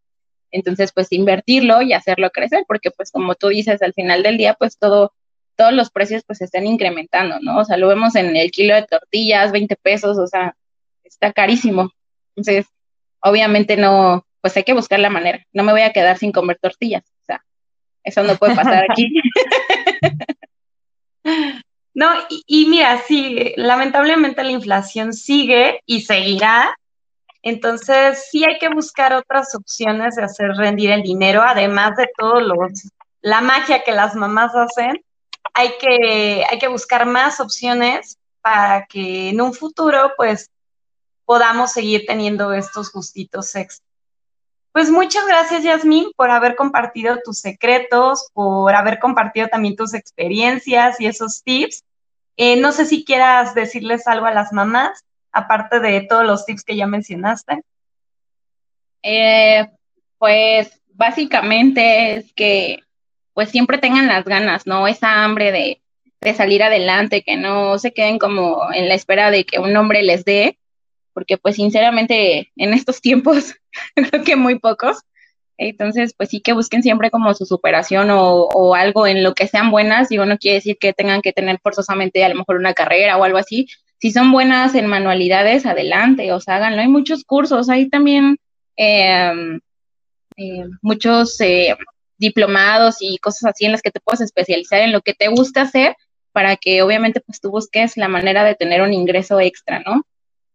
Entonces, 0.53 0.93
pues, 0.93 1.11
invertirlo 1.11 1.83
y 1.83 1.93
hacerlo 1.95 2.31
crecer, 2.31 2.65
porque 2.69 2.91
pues, 2.93 3.11
como 3.11 3.35
tú 3.35 3.49
dices, 3.49 3.83
al 3.83 3.93
final 3.93 4.23
del 4.23 4.39
día, 4.39 4.55
pues, 4.55 4.79
todo, 4.79 5.13
todos 5.57 5.73
los 5.73 5.91
precios, 5.91 6.23
pues, 6.27 6.39
se 6.39 6.45
están 6.45 6.67
incrementando, 6.67 7.39
¿no? 7.41 7.59
O 7.59 7.65
sea, 7.65 7.77
lo 7.77 7.89
vemos 7.89 8.15
en 8.17 8.37
el 8.37 8.51
kilo 8.51 8.75
de 8.75 8.83
tortillas, 8.83 9.53
20 9.53 9.77
pesos, 9.77 10.19
o 10.19 10.27
sea, 10.27 10.57
está 11.05 11.33
carísimo. 11.33 11.91
Entonces, 12.37 12.67
obviamente 13.21 13.77
no, 13.77 14.27
pues 14.41 14.57
hay 14.57 14.65
que 14.65 14.75
buscar 14.75 15.01
la 15.01 15.11
manera. 15.11 15.45
No 15.53 15.63
me 15.63 15.73
voy 15.73 15.83
a 15.83 15.93
quedar 15.93 16.19
sin 16.19 16.33
comer 16.33 16.59
tortillas. 16.61 17.05
Eso 18.05 18.23
no 18.23 18.37
puede 18.37 18.55
pasar 18.55 18.85
aquí. 18.89 19.13
No, 21.97 22.11
y, 22.29 22.67
mira, 22.67 23.01
sí, 23.07 23.55
lamentablemente 23.57 24.43
la 24.43 24.51
inflación 24.51 25.13
sigue 25.13 25.81
y 25.87 26.01
seguirá. 26.01 26.77
Entonces, 27.41 28.27
sí 28.33 28.45
hay 28.45 28.59
que 28.59 28.69
buscar 28.69 29.13
otras 29.13 29.55
opciones 29.55 30.17
de 30.17 30.25
hacer 30.25 30.49
rendir 30.57 30.91
el 30.91 31.03
dinero, 31.03 31.41
además 31.41 31.97
de 31.97 32.11
todo 32.19 32.41
los, 32.41 32.91
la 33.23 33.41
magia 33.41 33.85
que 33.85 33.93
las 33.93 34.17
mamás 34.17 34.57
hacen. 34.57 35.05
Hay 35.53 35.75
que, 35.79 36.45
hay 36.49 36.59
que 36.59 36.69
buscar 36.69 37.07
más 37.07 37.41
opciones 37.41 38.19
para 38.41 38.87
que 38.87 39.31
en 39.31 39.41
un 39.41 39.53
futuro, 39.53 40.13
pues, 40.17 40.51
podamos 41.25 41.73
seguir 41.73 42.05
teniendo 42.07 42.53
estos 42.53 42.93
gustitos 42.93 43.55
extra. 43.55 43.85
Pues 44.73 44.91
muchas 44.91 45.27
gracias, 45.27 45.63
Yasmín, 45.63 46.11
por 46.17 46.31
haber 46.31 46.57
compartido 46.57 47.19
tus 47.25 47.39
secretos, 47.39 48.29
por 48.33 48.75
haber 48.75 48.99
compartido 48.99 49.47
también 49.47 49.77
tus 49.77 49.95
experiencias 49.95 51.01
y 51.01 51.07
esos 51.07 51.43
tips. 51.45 51.85
Eh, 52.37 52.57
no 52.57 52.73
sé 52.73 52.85
si 52.85 53.05
quieras 53.05 53.55
decirles 53.55 54.09
algo 54.09 54.27
a 54.27 54.35
las 54.35 54.53
mamás, 54.53 55.05
aparte 55.31 55.79
de 55.79 56.01
todos 56.01 56.27
los 56.27 56.45
tips 56.45 56.65
que 56.65 56.77
ya 56.77 56.89
mencionaste. 56.89 57.63
Eh, 59.03 59.71
pues 60.19 60.81
básicamente 60.89 62.17
es 62.17 62.33
que 62.35 62.84
pues 63.35 63.51
siempre 63.51 63.79
tengan 63.79 64.07
las 64.07 64.25
ganas, 64.25 64.67
¿no? 64.67 64.89
Esa 64.89 65.25
hambre 65.25 65.53
de, 65.53 65.83
de 66.21 66.35
salir 66.35 66.63
adelante, 66.63 67.23
que 67.23 67.37
no 67.37 67.79
se 67.79 67.93
queden 67.93 68.19
como 68.19 68.73
en 68.73 68.89
la 68.89 68.95
espera 68.95 69.31
de 69.31 69.45
que 69.45 69.59
un 69.59 69.77
hombre 69.77 70.03
les 70.03 70.25
dé, 70.25 70.59
porque 71.13 71.37
pues 71.37 71.57
sinceramente 71.57 72.51
en 72.57 72.73
estos 72.73 73.01
tiempos 73.01 73.55
creo 73.95 74.25
que 74.25 74.37
muy 74.37 74.59
pocos. 74.59 74.99
Entonces, 75.57 76.15
pues 76.17 76.31
sí 76.31 76.41
que 76.41 76.53
busquen 76.53 76.83
siempre 76.83 77.11
como 77.11 77.33
su 77.35 77.47
superación 77.47 78.09
o, 78.11 78.75
algo 78.75 79.07
en 79.07 79.23
lo 79.23 79.35
que 79.35 79.47
sean 79.47 79.71
buenas. 79.71 80.09
Digo, 80.09 80.27
no 80.27 80.37
quiere 80.37 80.57
decir 80.57 80.77
que 80.79 80.93
tengan 80.93 81.23
que 81.23 81.33
tener 81.33 81.61
forzosamente 81.63 82.25
a 82.25 82.29
lo 82.29 82.35
mejor 82.35 82.57
una 82.57 82.75
carrera 82.75 83.17
o 83.17 83.25
algo 83.25 83.39
así. 83.39 83.69
Si 83.99 84.11
son 84.11 84.33
buenas 84.33 84.75
en 84.75 84.87
manualidades, 84.89 85.65
adelante, 85.65 86.33
o 86.33 86.41
sea, 86.41 86.57
háganlo. 86.57 86.83
Hay 86.83 86.89
muchos 86.89 87.25
cursos, 87.25 87.69
hay 87.69 87.89
también 87.89 88.37
em, 88.77 89.61
eh, 90.37 90.65
muchos 90.83 91.41
eh, 91.41 91.77
diplomados 92.25 92.97
y 93.01 93.19
cosas 93.19 93.51
así 93.51 93.65
en 93.65 93.73
las 93.73 93.83
que 93.83 93.91
te 93.91 94.01
puedes 94.01 94.21
especializar 94.21 94.81
en 94.81 94.93
lo 94.93 95.01
que 95.01 95.15
te 95.15 95.29
gusta 95.29 95.63
hacer 95.63 95.97
para 96.33 96.57
que 96.57 96.83
obviamente 96.83 97.21
pues 97.21 97.41
tú 97.41 97.51
busques 97.51 97.97
la 97.97 98.09
manera 98.09 98.43
de 98.43 98.57
tener 98.57 98.83
un 98.83 98.93
ingreso 98.93 99.39
extra, 99.41 99.81
¿no? 99.81 100.05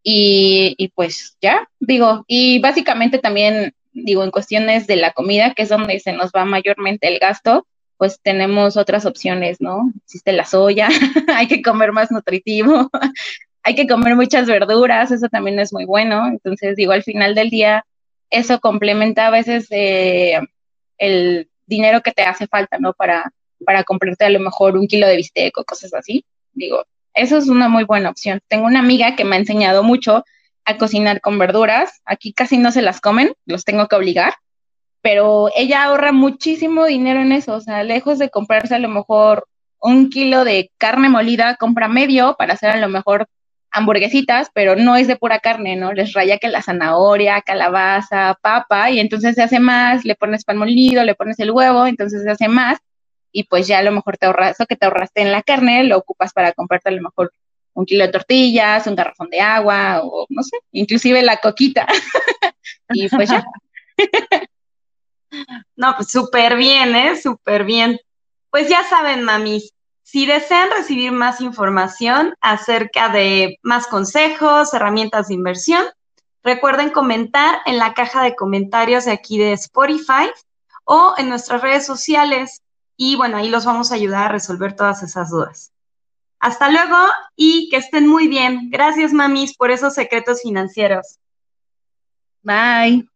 Y, 0.04 0.92
pues 0.96 1.38
ya, 1.42 1.70
digo, 1.80 2.24
y 2.28 2.60
básicamente 2.60 3.20
también, 3.20 3.74
digo, 3.92 4.24
en 4.24 4.32
cuestiones 4.32 4.88
de 4.88 4.96
la 4.96 5.12
comida, 5.12 5.54
que 5.54 5.64
es 5.64 5.70
donde 5.70 6.00
se 6.00 6.14
nos 6.14 6.32
va 6.32 6.46
mayormente 6.46 7.08
el 7.08 7.20
gasto, 7.20 7.68
pues 7.98 8.20
tenemos 8.22 8.78
otras 8.78 9.06
opciones, 9.06 9.62
¿no? 9.62 9.92
Existe 10.04 10.32
la 10.32 10.46
soya, 10.46 10.90
hay 11.36 11.48
que 11.48 11.62
comer 11.62 11.92
más 11.92 12.12
nutritivo, 12.12 12.90
hay 13.64 13.76
que 13.76 13.88
comer 13.88 14.16
muchas 14.16 14.48
verduras, 14.48 15.12
eso 15.12 15.28
también 15.30 15.60
es 15.60 15.74
muy 15.74 15.86
bueno. 15.86 16.28
Entonces, 16.28 16.76
digo, 16.76 16.94
al 16.94 17.04
final 17.04 17.36
del 17.36 17.50
día, 17.50 17.86
eso 18.30 18.60
complementa 18.60 19.28
a 19.28 19.32
veces 19.32 19.68
eh, 19.72 20.40
el 20.98 21.49
dinero 21.70 22.02
que 22.02 22.12
te 22.12 22.24
hace 22.24 22.48
falta, 22.48 22.78
¿no? 22.80 22.94
Para, 22.94 23.32
para 23.66 23.84
comprarte 23.84 24.26
a 24.26 24.30
lo 24.30 24.40
mejor 24.40 24.78
un 24.78 24.88
kilo 24.88 25.08
de 25.08 25.16
bistec 25.16 25.58
o 25.58 25.64
cosas 25.64 25.94
así. 25.94 26.26
Digo, 26.54 26.84
eso 27.14 27.38
es 27.38 27.48
una 27.48 27.70
muy 27.70 27.84
buena 27.84 28.10
opción. 28.10 28.42
Tengo 28.48 28.66
una 28.66 28.80
amiga 28.80 29.16
que 29.16 29.24
me 29.24 29.36
ha 29.36 29.40
enseñado 29.40 29.84
mucho 29.84 30.26
a 30.66 30.78
cocinar 30.78 31.22
con 31.22 31.40
verduras. 31.40 32.02
Aquí 32.06 32.34
casi 32.34 32.58
no 32.58 32.72
se 32.72 32.82
las 32.82 33.02
comen, 33.02 33.34
los 33.46 33.64
tengo 33.64 33.88
que 33.88 33.96
obligar, 33.96 34.34
pero 35.02 35.50
ella 35.56 35.84
ahorra 35.84 36.12
muchísimo 36.12 36.86
dinero 36.86 37.22
en 37.22 37.32
eso. 37.32 37.56
O 37.56 37.62
sea, 37.62 37.84
lejos 37.84 38.20
de 38.20 38.30
comprarse 38.30 38.76
a 38.76 38.80
lo 38.80 38.90
mejor 38.90 39.48
un 39.82 40.10
kilo 40.10 40.44
de 40.44 40.72
carne 40.78 41.10
molida, 41.10 41.56
compra 41.56 41.88
medio 41.88 42.36
para 42.38 42.54
hacer 42.54 42.72
a 42.72 42.78
lo 42.78 42.90
mejor 42.90 43.28
hamburguesitas, 43.72 44.50
pero 44.54 44.76
no 44.76 44.96
es 44.96 45.08
de 45.08 45.16
pura 45.16 45.40
carne, 45.40 45.76
¿no? 45.76 45.94
Les 45.94 46.14
raya 46.14 46.38
que 46.38 46.48
la 46.48 46.62
zanahoria, 46.62 47.42
calabaza, 47.42 48.38
papa, 48.42 48.92
y 48.92 49.00
entonces 49.00 49.36
se 49.36 49.44
hace 49.44 49.60
más, 49.60 50.06
le 50.06 50.16
pones 50.16 50.44
pan 50.44 50.58
molido, 50.58 51.04
le 51.04 51.16
pones 51.16 51.40
el 51.40 51.52
huevo, 51.52 51.86
entonces 51.86 52.24
se 52.24 52.30
hace 52.32 52.48
más, 52.48 52.80
y 53.32 53.44
pues 53.44 53.68
ya 53.68 53.80
a 53.80 53.84
lo 53.84 53.92
mejor 53.92 54.18
te 54.18 54.26
ahorras, 54.26 54.52
eso 54.52 54.66
que 54.66 54.76
te 54.76 54.86
ahorraste 54.86 55.22
en 55.22 55.32
la 55.32 55.44
carne, 55.44 55.84
lo 55.84 55.98
ocupas 55.98 56.34
para 56.34 56.52
comprarte 56.54 56.90
a 56.90 56.94
lo 56.94 57.02
mejor 57.02 57.32
un 57.74 57.86
kilo 57.86 58.06
de 58.06 58.12
tortillas, 58.12 58.88
un 58.88 58.96
garrafón 58.96 59.30
de 59.30 59.40
agua 59.40 60.02
o 60.04 60.26
no 60.30 60.44
sé, 60.44 60.58
inclusive 60.72 61.22
la 61.22 61.38
coquita. 61.38 61.88
y 62.90 63.08
pues 63.08 63.30
ya. 63.30 63.46
no, 65.76 65.96
pues 65.96 66.12
súper 66.12 66.58
bien, 66.58 66.96
¿eh? 66.96 67.16
Súper 67.16 67.64
bien. 67.64 68.00
Pues 68.50 68.68
ya 68.68 68.84
saben, 68.84 69.24
mamis, 69.24 69.74
si 70.12 70.26
desean 70.26 70.72
recibir 70.72 71.12
más 71.12 71.40
información 71.40 72.34
acerca 72.42 73.10
de 73.10 73.60
más 73.62 73.86
consejos, 73.86 74.74
herramientas 74.74 75.28
de 75.28 75.36
inversión, 75.36 75.86
recuerden 76.42 76.90
comentar 76.90 77.60
en 77.68 77.78
la 77.78 77.94
caja 77.94 78.24
de 78.24 78.36
comentarios 78.36 79.06
de 79.06 79.12
aquí 79.12 79.38
de 79.38 79.54
Spotify 79.54 80.32
o 80.84 81.14
en 81.20 81.30
nuestras 81.30 81.62
redes 81.62 81.86
sociales 81.86 82.64
y 82.98 83.18
bueno, 83.18 83.38
ahí 83.38 83.50
los 83.50 83.66
vamos 83.66 83.92
a 83.92 83.96
ayudar 83.96 84.24
a 84.24 84.32
resolver 84.32 84.76
todas 84.76 85.04
esas 85.04 85.30
dudas. 85.30 85.74
Hasta 86.40 86.72
luego 86.72 86.98
y 87.36 87.70
que 87.70 87.78
estén 87.78 88.08
muy 88.08 88.28
bien. 88.28 88.72
Gracias, 88.72 89.14
mamis, 89.14 89.56
por 89.56 89.70
esos 89.70 89.94
secretos 89.94 90.42
financieros. 90.42 91.20
Bye. 92.42 93.08